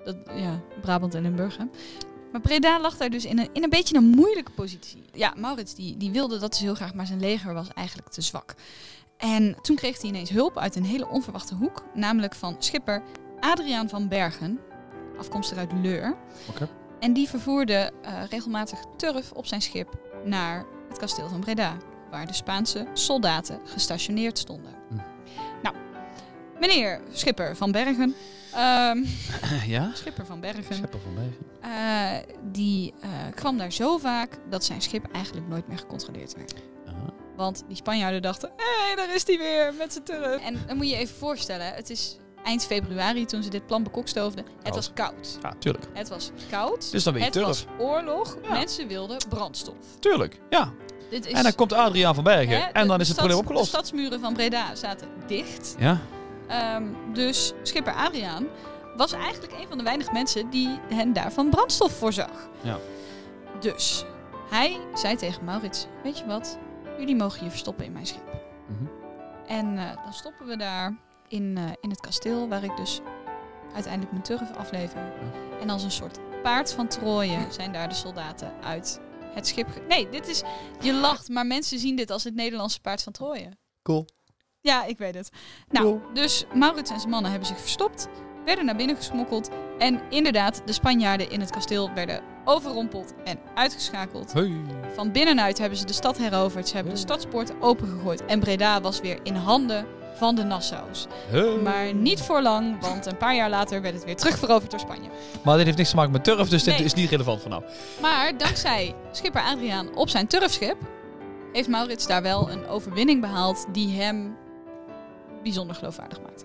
[0.05, 1.57] dat, ja, Brabant en Limburg.
[1.57, 1.65] Hè.
[2.33, 5.03] Maar Breda lag daar dus in een, in een beetje een moeilijke positie.
[5.13, 8.21] Ja, Maurits die, die wilde dat dus heel graag, maar zijn leger was eigenlijk te
[8.21, 8.55] zwak.
[9.17, 11.85] En toen kreeg hij ineens hulp uit een hele onverwachte hoek.
[11.95, 13.03] Namelijk van schipper
[13.41, 14.59] Adriaan van Bergen,
[15.19, 16.17] afkomstig uit Leur.
[17.01, 21.77] En die vervoerde eh, regelmatig turf op zijn schip naar het kasteel van Breda.
[22.11, 24.75] Waar de Spaanse soldaten gestationeerd stonden.
[24.89, 24.97] Hm.
[25.63, 25.75] Nou,
[26.61, 28.15] meneer schipper van Bergen...
[28.55, 29.05] ehm,
[29.75, 29.91] ja?
[29.95, 30.75] schipper van Bergen.
[30.75, 31.53] Schepper van Bergen.
[31.61, 36.55] Eh, die eh, kwam daar zo vaak dat zijn schip eigenlijk nooit meer gecontroleerd werd.
[36.87, 37.13] Aha.
[37.37, 40.43] Want die Spanjaarden dachten, hé, hey, daar is hij weer met zijn turf.
[40.43, 43.83] En dan moet je je even voorstellen, het is eind februari toen ze dit plan
[43.83, 44.45] bekokstoofden.
[44.45, 44.75] Het Koud.
[44.75, 45.39] was koud.
[45.43, 45.85] Ja, tuurlijk.
[45.93, 46.91] Het was koud.
[46.91, 48.37] Dus dan weet je het was oorlog.
[48.43, 48.51] Ja.
[48.53, 49.77] Mensen wilden brandstof.
[49.99, 50.73] Tuurlijk, ja.
[51.11, 53.17] Dit is, En dan komt Adriaan van Bergen hè, en de- dan de is het
[53.17, 53.69] stads- probleem De opgelost.
[53.69, 55.75] stadsmuren van Breda zaten dicht.
[55.79, 55.99] Ja?
[56.49, 58.47] Ehm, dus schipper Adriaan
[58.97, 62.49] was eigenlijk een van de weinige mensen die hen daarvan brandstof voorzag.
[62.61, 62.79] Ja.
[63.61, 64.05] Dus
[64.51, 66.59] hij zei tegen Maurits: Weet je wat?
[66.99, 68.23] Jullie mogen je verstoppen in mijn schip.
[68.67, 68.85] Mhm.
[69.47, 70.97] En eh, dan stoppen we daar
[71.33, 73.01] in, eh, in het kasteel, waar ik dus
[73.73, 75.13] uiteindelijk mijn turf aflever.
[75.61, 79.01] En als een soort paard van Troje zijn daar de soldaten uit
[79.35, 79.69] het schip.
[79.89, 80.43] Nee, dit is.
[80.81, 83.49] Je lacht, maar mensen zien dit als het Nederlandse paard van Troje.
[83.83, 84.07] Cool.
[84.61, 85.31] Ja, ik weet het.
[85.69, 86.13] Nou, Cool.
[86.15, 88.09] dus Maurits en zijn mannen hebben zich verstopt,
[88.45, 89.51] werden naar binnen gesmokkeld.
[89.79, 94.33] En inderdaad, de Spanjaarden in het kasteel werden overrompeld en uitgeschakeld.
[94.33, 94.53] Hey.
[94.95, 96.69] Van binnenuit hebben ze de stad heroverd.
[96.69, 98.25] Ze hebben de stadspoorten opengegooid.
[98.25, 101.07] En Breda was weer in handen van de Nassau's.
[101.63, 105.09] Maar niet voor lang, want een paar jaar later werd het weer terugveroverd door Spanje.
[105.45, 107.63] Maar dit heeft niks te maken met turf, dus dit is niet relevant voor nou.
[108.01, 110.77] Maar dankzij schipper Adriaan op zijn turfschip
[111.53, 114.37] heeft Maurits daar wel een overwinning behaald die hem
[115.43, 116.45] bijzonder geloofwaardig maakt.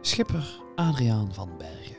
[0.00, 1.96] Schipper Adriaan van Bergen.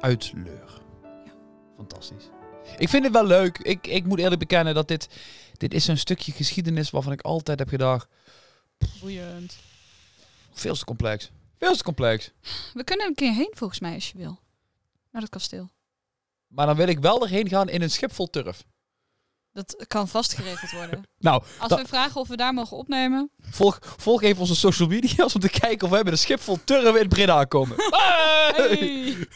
[0.00, 0.80] Uit Leur.
[1.24, 1.32] Ja.
[1.76, 2.28] Fantastisch.
[2.76, 3.58] Ik vind het wel leuk.
[3.58, 5.08] Ik, ik moet eerlijk bekennen dat dit...
[5.56, 8.08] Dit is zo'n stukje geschiedenis waarvan ik altijd heb gedacht...
[9.00, 9.56] Boeiend.
[10.56, 11.30] Veel te complex.
[11.58, 12.30] Veel te complex.
[12.74, 14.38] We kunnen een keer heen volgens mij als je wil.
[15.12, 15.70] Naar het kasteel.
[16.46, 18.64] Maar dan wil ik wel erheen gaan in een schip vol turf.
[19.52, 21.02] Dat kan vast geregeld worden.
[21.18, 23.30] Nou, Als we vragen of we daar mogen opnemen.
[23.40, 26.58] volg, volg even onze social media's om te kijken of we met een schip vol
[26.64, 27.76] turf in Breda komen.
[28.56, 29.16] Hey!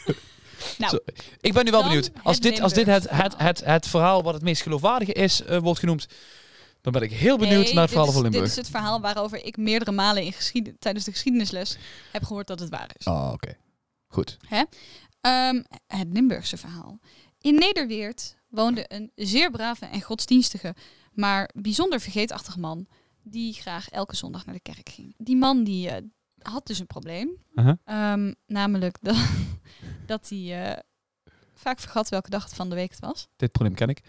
[0.77, 0.99] Nou,
[1.39, 2.11] ik ben nu wel benieuwd.
[2.23, 5.57] Als dit, als dit het, het, het, het verhaal wat het meest geloofwaardige is, eh,
[5.57, 6.07] wordt genoemd,
[6.81, 8.43] dan ben ik heel benieuwd nee, naar het verhaal van Limburg.
[8.43, 11.77] Dit is het verhaal waarover ik meerdere malen in geschieden, tijdens de geschiedenisles
[12.11, 13.05] heb gehoord dat het waar is.
[13.05, 13.57] Oh, oké.
[14.07, 14.37] Goed.
[15.21, 16.99] Ehm, het Limburgse verhaal.
[17.39, 20.75] In Nederweert woonde een zeer brave en godsdienstige,
[21.11, 22.87] maar bijzonder vergeetachtige man
[23.23, 25.13] die graag elke zondag naar de kerk ging.
[25.17, 26.03] Die man die eh,
[26.37, 27.73] had dus een probleem, Uh-huh.
[27.83, 29.15] Ehm, namelijk dat,
[30.05, 30.79] dat hij eh,
[31.53, 33.27] vaak vergat welke dag het van de week het was.
[33.35, 34.01] Dit probleem ken ik.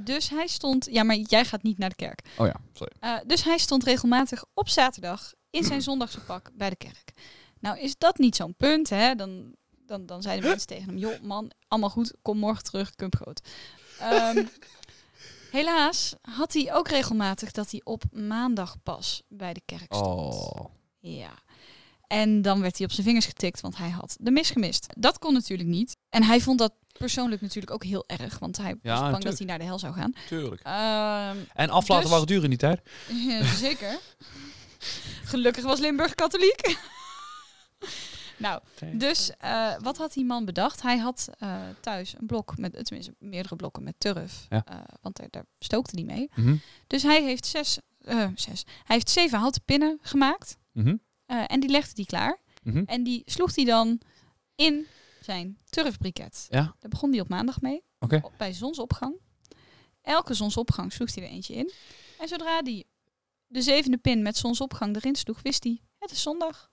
[0.00, 2.22] Dus hij stond, ja, maar jij gaat niet naar de kerk.
[2.36, 2.92] Oh ja, sorry.
[3.00, 7.12] Eh, dus hij stond regelmatig op zaterdag in zijn zondagse pak bij de kerk.
[7.60, 9.14] Nou is dat niet zo'n punt, hè?
[9.14, 9.54] Dan,
[9.86, 13.40] dan, dan zeiden mensen tegen hem, joh man, allemaal goed, kom morgen terug, kump groot.
[13.98, 14.44] Ehm,
[15.50, 20.34] helaas had hij ook regelmatig dat hij op maandag pas bij de kerk stond.
[20.34, 20.64] Oh.
[20.98, 21.32] Ja.
[22.06, 24.86] En dan werd hij op zijn vingers getikt, want hij had de mis gemist.
[24.98, 25.96] Dat kon natuurlijk niet.
[26.08, 29.46] En hij vond dat persoonlijk natuurlijk ook heel erg, want hij was bang dat hij
[29.46, 30.12] naar de hel zou gaan.
[30.26, 30.60] Tuurlijk.
[30.62, 32.80] Ehm, En aflaten Dus- waren duur in die tijd.
[33.08, 33.98] ja, zeker.
[35.24, 36.76] Gelukkig was Limburg katholiek.
[38.36, 38.60] nou,
[38.92, 40.82] dus eh, wat had die man bedacht?
[40.82, 44.46] Hij had eh, thuis een blok met, tenminste meerdere blokken met turf.
[44.48, 44.62] Ja.
[44.64, 46.30] eh, want daar, daar stookte hij mee.
[46.34, 46.56] Mhm.
[46.86, 47.78] Dus hij heeft zes,
[48.34, 48.64] zes.
[48.66, 50.56] Hij heeft zeven houten pinnen gemaakt.
[50.72, 50.96] Mhm.
[51.26, 52.38] en die legde hij klaar.
[52.62, 52.82] Mhm.
[52.86, 54.00] En die sloeg hij dan
[54.54, 54.86] in
[55.32, 56.46] zijn turfbriket.
[56.50, 57.82] Ja, Daar begon hij op maandag mee.
[57.98, 58.20] oké.
[58.22, 59.16] op- bij zonsopgang.
[60.02, 61.72] Elke zonsopgang sloeg hij er eentje in.
[62.18, 62.84] En zodra hij
[63.46, 66.70] de zevende pin met zonsopgang erin sloeg, wist hij, het is zondag.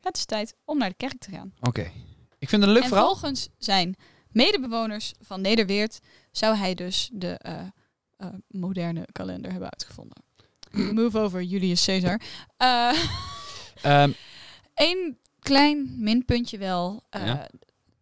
[0.00, 1.54] Het is tijd om naar de kerk te gaan.
[1.60, 1.90] Oké.
[2.38, 3.06] Ik vind het een leuk en verhaal.
[3.16, 3.96] volgens zijn
[4.30, 5.98] medebewoners van Nederweert
[6.32, 7.66] zou hij dus de eh,
[8.16, 10.22] eh, moderne kalender hebben uitgevonden.
[10.94, 12.20] Move over Julius Caesar.
[12.56, 14.10] Ehm,
[14.74, 17.02] Eén klein minpuntje wel.
[17.10, 17.48] Ja?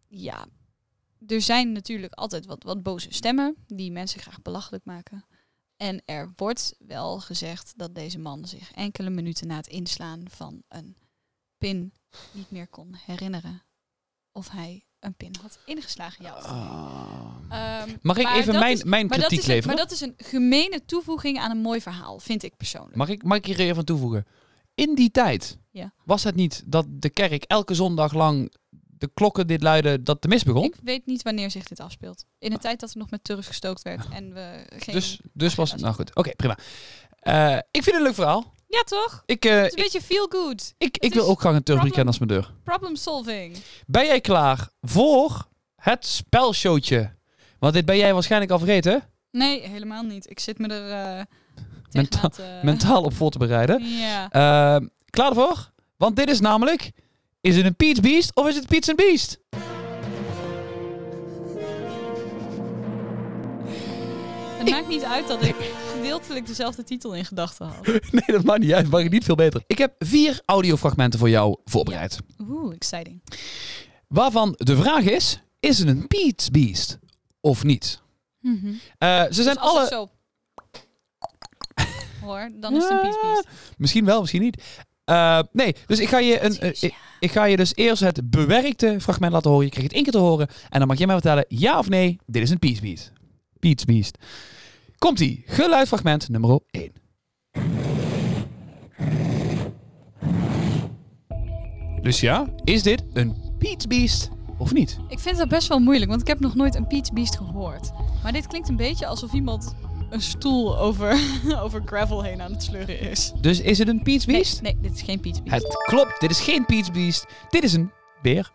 [0.07, 0.45] Ja.
[1.27, 5.25] er zijn natuurlijk altijd wat, wat boze stemmen die mensen graag belachelijk maken.
[5.77, 10.63] En er wordt wel gezegd dat deze man zich enkele minuten na het inslaan van
[10.67, 10.95] een
[11.57, 11.93] pin
[12.31, 13.63] niet meer kon herinneren
[14.31, 16.23] of hij een pin had ingeslagen.
[16.23, 17.35] Ja, ah.
[17.49, 19.75] Ehm, Mag ik maar even mijn, is- mijn maar kritiek is een, leveren?
[19.75, 22.95] maar dat is een gemene toevoeging aan een mooi verhaal, vind ik persoonlijk.
[22.95, 24.25] Mag ik, mag ik hier even aan toevoegen?
[24.75, 25.93] In die tijd Ja.
[26.05, 28.53] was het niet dat de kerk elke zondag lang
[28.97, 30.63] de klokken dit luiden dat de mis begon?
[30.63, 32.25] Ik weet niet wanneer zich dit afspeelt.
[32.39, 34.95] In een tijd dat er nog met turf gestookt werd en we geen...
[34.95, 35.67] dus dus was...
[35.67, 36.57] agenda's Nou goed, oké, prima.
[37.19, 38.53] Eh, ik vind het een leuk verhaal.
[38.67, 39.23] Ja, toch?
[39.25, 40.73] Ik, eh, Het is een beetje feel good.
[40.77, 42.53] ik, ik wil ook graag een turfweekend problem- als mijn deur.
[42.63, 43.57] Problem solving.
[43.87, 47.15] Ben jij klaar voor het spelshowtje?
[47.59, 49.03] Want dit ben jij waarschijnlijk al vergeten.
[49.31, 50.29] Nee, helemaal niet.
[50.29, 52.59] Ik zit me er uh, te...
[52.63, 53.83] Mentaal op voor te bereiden.
[53.83, 54.29] Ja.
[54.29, 55.71] Eh, klaar ervoor?
[55.97, 56.91] Want dit is namelijk...
[57.47, 59.39] Is het een Peach Beast of is het Peach and Beast?
[64.57, 65.55] Het maakt niet uit dat ik
[65.95, 67.85] gedeeltelijk dezelfde titel in gedachten had.
[68.17, 68.89] nee, dat maakt niet uit.
[68.89, 69.63] Mag ik niet veel beter.
[69.67, 72.19] Ik heb vier audiofragmenten voor jou voorbereid.
[72.49, 73.21] Oeh, exciting.
[74.07, 75.41] Waarvan de vraag is...
[75.59, 76.99] Is het een Peach Beast
[77.41, 78.01] of niet?
[78.39, 78.73] Mhm.
[78.97, 80.09] Eh, ze zijn Dus als alle...
[82.21, 83.47] Hoor, dan is het een Peach Beast.
[83.77, 84.63] Misschien wel, misschien niet.
[85.07, 88.29] Eh, nee, dus ik ga, je een, eh, ik, ik ga je dus eerst het
[88.29, 89.65] bewerkte fragment laten horen.
[89.65, 90.47] Je krijgt het één keer te horen.
[90.69, 93.11] En dan mag jij mij vertellen, ja of nee, dit is een Peach Beast.
[93.59, 94.17] Peach Beast.
[94.97, 95.43] Komt-ie.
[95.45, 96.91] Geluidfragment nummer 1.
[102.01, 104.97] Dus ja, is dit een Peach Beast of niet?
[105.09, 107.91] Ik vind dat best wel moeilijk, want ik heb nog nooit een Peach Beast gehoord.
[108.23, 109.75] Maar dit klinkt een beetje alsof iemand
[110.09, 111.19] een stoel over,
[111.63, 113.31] over gravel heen aan het sleuren is.
[113.41, 114.61] Dus is het een Peach Nee, Beast?
[114.61, 115.63] nee, dit is geen Peach Beast.
[115.63, 117.25] Het klopt, dit is geen Peach Beast.
[117.49, 117.91] Dit is een
[118.21, 118.51] beer.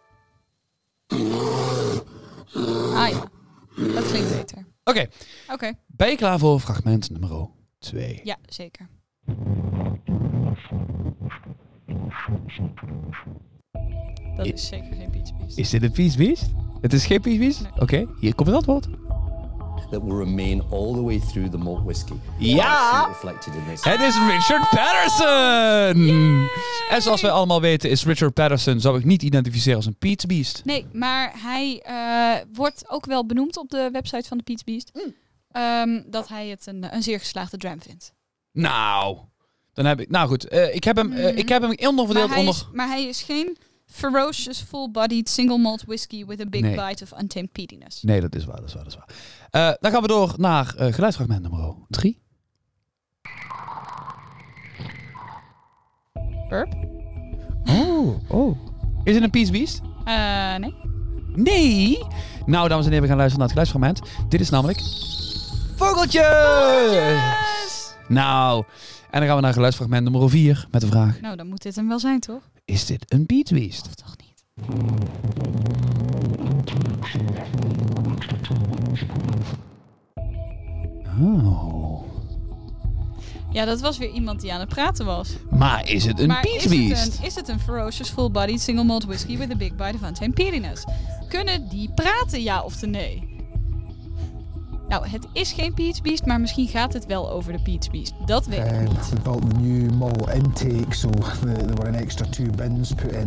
[2.94, 3.24] Ah ja,
[3.94, 4.66] dat klinkt beter.
[4.84, 5.06] Oké,
[5.52, 7.48] Oké, ben je klaar voor fragment nummer
[7.78, 8.20] 2?
[8.24, 8.88] ja, zeker.
[14.36, 15.58] Dat is zeker geen Peach Beast.
[15.58, 16.50] Is dit een Peach Beast?
[16.80, 17.62] Het is geen Peach Beast?
[17.62, 17.72] Nee.
[17.80, 18.88] Oké, hier komt het antwoord.
[19.92, 22.16] That will remain all the way through the malt whiskey.
[22.38, 23.06] Ja!
[23.08, 23.84] Reflected in this.
[23.84, 26.46] Het is Richard Patterson!
[26.90, 30.26] En zoals wij allemaal weten is Richard Patterson, zou ik niet identificeren als een Peach
[30.26, 30.62] Beast.
[30.64, 34.90] Nee, maar hij eh, wordt ook wel benoemd op de website van de Peach Beast.
[34.94, 35.14] Mm.
[35.50, 38.12] Ehm, dat hij het een, een zeer geslaagde dram vindt.
[38.52, 39.18] Nou,
[39.72, 40.10] dan heb ik...
[40.10, 41.36] Nou goed, eh, ik, heb hem, eh, Mhm.
[41.36, 42.54] ik heb hem onderverdeeld onder...
[42.54, 46.76] is, maar hij is geen ferocious, full-bodied, single malt whiskey with a big Nee.
[46.88, 48.02] bite of untamed peatiness.
[48.02, 49.08] Nee, dat is waar, dat is waar, dat is waar.
[49.52, 52.20] Eh, dan gaan we door naar eh geluidsfragment nummer 3.
[56.48, 56.74] Burp?
[57.64, 58.58] Oh, oh.
[59.04, 59.80] Is het een Peach Beast?
[60.04, 60.74] Eh, nee.
[61.34, 61.98] Nee.
[62.46, 64.28] Nou, dames en heren, we gaan luisteren naar het geluidsfragment.
[64.30, 64.80] Dit is namelijk...
[65.76, 66.20] Vogeltje!
[66.90, 67.94] Yes!
[68.08, 68.64] Nou,
[69.10, 71.20] en dan gaan we naar geluidsfragment nummer 4 met de vraag...
[71.20, 72.42] Nou, dan moet dit hem wel zijn, toch?
[72.64, 73.86] Is dit een beatbeast?
[73.86, 74.30] Of toch niet?
[81.20, 82.02] Oh.
[83.50, 85.36] Ja, dat was weer iemand die aan het praten was.
[85.50, 87.04] Maar is het een maar is beatbeast?
[87.04, 90.08] het, een, is het een ferocious full-bodied single malt whisky with a big bite of
[90.08, 90.84] untamed peatiness?
[91.28, 93.30] Kunnen die praten, ja of de nee?
[94.88, 98.12] Nou, het is geen Peach Beast, maar misschien gaat het wel over de Peach Beast.
[98.26, 99.08] Dat weet ik Um, niet.
[99.08, 103.12] we built the new malt intake, so the, there were an extra two bins put
[103.12, 103.26] in.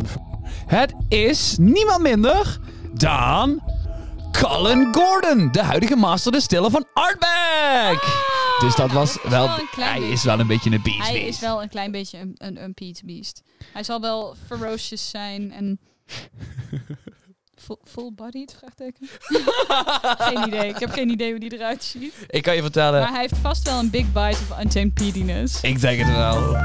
[0.66, 2.58] Het is niemand minder
[2.94, 3.60] dan
[4.40, 8.04] Colin Gordon, de huidige master distiller van Artback.
[8.60, 11.08] dus dat was Ah, is wel, wel hij beetje- is wel een beetje een beast.
[11.08, 13.42] Hij is wel een klein beetje een, een, een Peach Beast.
[13.72, 15.78] Hij zal wel ferocious zijn en...
[17.66, 18.56] Full- Full-bodied?
[18.58, 19.08] Vraagteken.
[20.34, 20.68] geen idee.
[20.68, 22.14] Ik heb geen idee hoe die eruit ziet.
[22.28, 25.60] Ik kan je vertellen, Maar hij heeft vast wel een big bite of untamed peatiness.
[25.60, 26.56] ik denk het wel.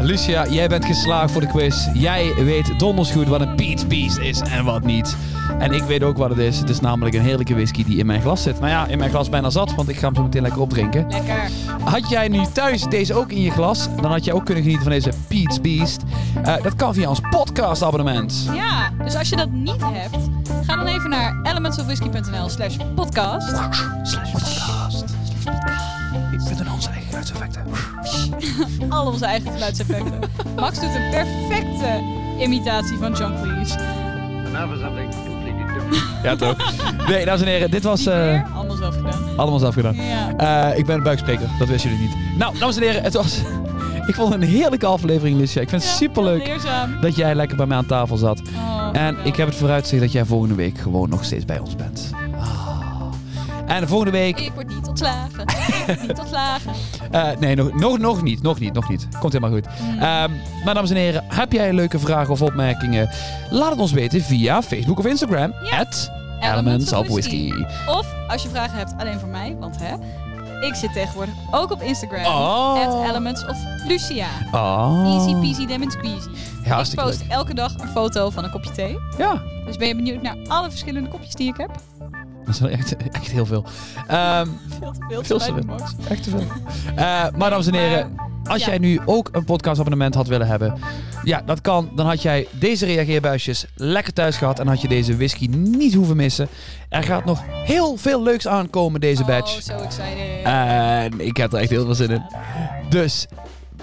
[0.00, 1.86] Lucia, jij bent geslaagd voor de quiz.
[1.94, 5.16] Jij weet donders goed wat een Peach Beast is en wat niet.
[5.58, 6.58] En ik weet ook wat het is.
[6.58, 8.58] Het is namelijk een heerlijke whisky die in mijn glas zit.
[8.60, 11.06] Nou ja, in mijn glas bijna zat, want ik ga hem zo meteen lekker opdrinken.
[11.10, 11.50] Lekker.
[11.84, 14.84] Had jij nu thuis deze ook in je glas, dan had jij ook kunnen genieten
[14.86, 16.02] van deze Peach Beast.
[16.44, 18.48] Eh, dat kan via ons podcast abonnement.
[18.54, 20.16] Ja, dus als je dat niet hebt,
[20.66, 23.48] ga dan even naar elementsofwhisky.nl slash podcast.
[24.02, 25.04] Slash podcast.
[26.32, 27.64] Ik in onze eigen geluidseffecten.
[28.96, 30.20] Al onze eigen geluidseffecten.
[30.56, 32.02] Max doet een perfecte
[32.38, 33.78] imitatie van John Cleese.
[34.68, 36.22] For something completely different.
[36.22, 36.56] Ja toch?
[37.08, 39.36] Nee, dames en heren, dit was eh, allemaal zelf gedaan.
[39.36, 39.94] allemaal zelf gedaan.
[39.94, 40.70] Ja.
[40.70, 42.38] Eh, ik ben een buikspreker, dat wisten jullie niet.
[42.38, 43.40] Nou, dames en heren, het was...
[44.06, 45.60] ik vond het een heerlijke aflevering, Lucia.
[45.60, 46.56] Ik vind het Ja, superleuk
[47.00, 48.40] dat jij lekker bij mij aan tafel zat.
[48.56, 51.76] Oh, En ik heb het vooruitzicht dat jij volgende week gewoon nog steeds bij ons
[51.76, 52.10] bent.
[52.38, 52.64] Ah.
[53.66, 54.40] En volgende week...
[54.40, 55.40] Ik word niet ontslagen.
[55.78, 56.72] Ik word niet ontslagen.
[57.10, 58.42] eh, nee, nog, nog, nog niet.
[58.42, 59.08] Nog niet, nog niet.
[59.18, 59.66] Komt helemaal goed.
[59.80, 59.98] Mm.
[60.64, 63.10] Maar dames en heren, heb jij leuke vragen of opmerkingen?
[63.50, 65.52] Laat het ons weten via Facebook of Instagram.
[65.70, 65.78] Ja.
[65.78, 67.66] At Elements of Whiskey.
[67.88, 69.94] Of als je vragen hebt alleen voor mij, want hè,
[70.60, 72.24] ik zit tegenwoordig ook op Instagram.
[72.24, 72.86] Oh.
[72.86, 74.26] At Elements of Lucia.
[74.52, 75.02] Oh.
[75.14, 76.28] Easy peasy lemon squeezy.
[76.64, 77.28] Ja, ik post leuk.
[77.30, 78.98] elke dag een foto van een kopje thee.
[79.18, 81.70] Ja, Dus ben je benieuwd naar alle verschillende kopjes die ik heb?
[82.44, 83.64] dat is wel echt, echt heel veel.
[84.06, 84.46] Ehm,
[84.78, 85.22] Veel te veel.
[85.24, 85.62] Veel te veel.
[85.66, 85.94] Max.
[86.08, 86.40] echt te veel.
[86.96, 88.14] Eh, maar dames en heren,
[88.48, 88.68] als ja.
[88.68, 90.78] jij nu ook een podcastabonnement had willen hebben,
[91.24, 91.90] ja, dat kan.
[91.94, 96.16] Dan had jij deze reageerbuisjes lekker thuis gehad en had je deze whisky niet hoeven
[96.16, 96.48] missen.
[96.88, 99.56] Er gaat nog heel veel leuks aankomen deze batch.
[99.56, 100.44] Oh, so excited.
[100.44, 102.22] En ik heb er echt heel veel zin in.
[102.88, 103.26] Dus,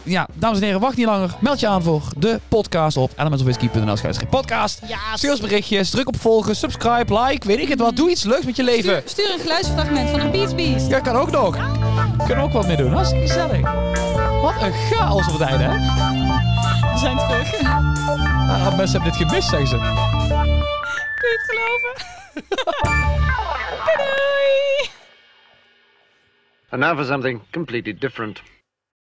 [0.04, 1.36] ja, dames en heren, wacht niet langer.
[1.40, 4.82] Meld je aan voor de podcast op elementsofwhisky.nl schuinstreep podcast.
[4.88, 7.96] ja, Stuur ons berichtjes, druk op volgen, subscribe, like, weet ik het wat.
[7.96, 8.82] Doe iets leuks met je leven.
[8.84, 10.88] stuur, stuur een geluidsfragment van een Beats Beast.
[10.88, 11.58] Ja, kan ook nog.
[12.26, 12.92] Kunnen ook wat mee doen.
[12.94, 13.62] Hartstikke gezellig.
[14.42, 15.72] Wat een chaos op het einde, hè?
[16.94, 17.62] We zijn terug.
[17.64, 19.76] Ah, mensen hebben dit gemist, zeggen ze.
[21.16, 21.94] Kun je het geloven?
[23.86, 24.90] doei doei!
[26.70, 28.42] And now for something completely different.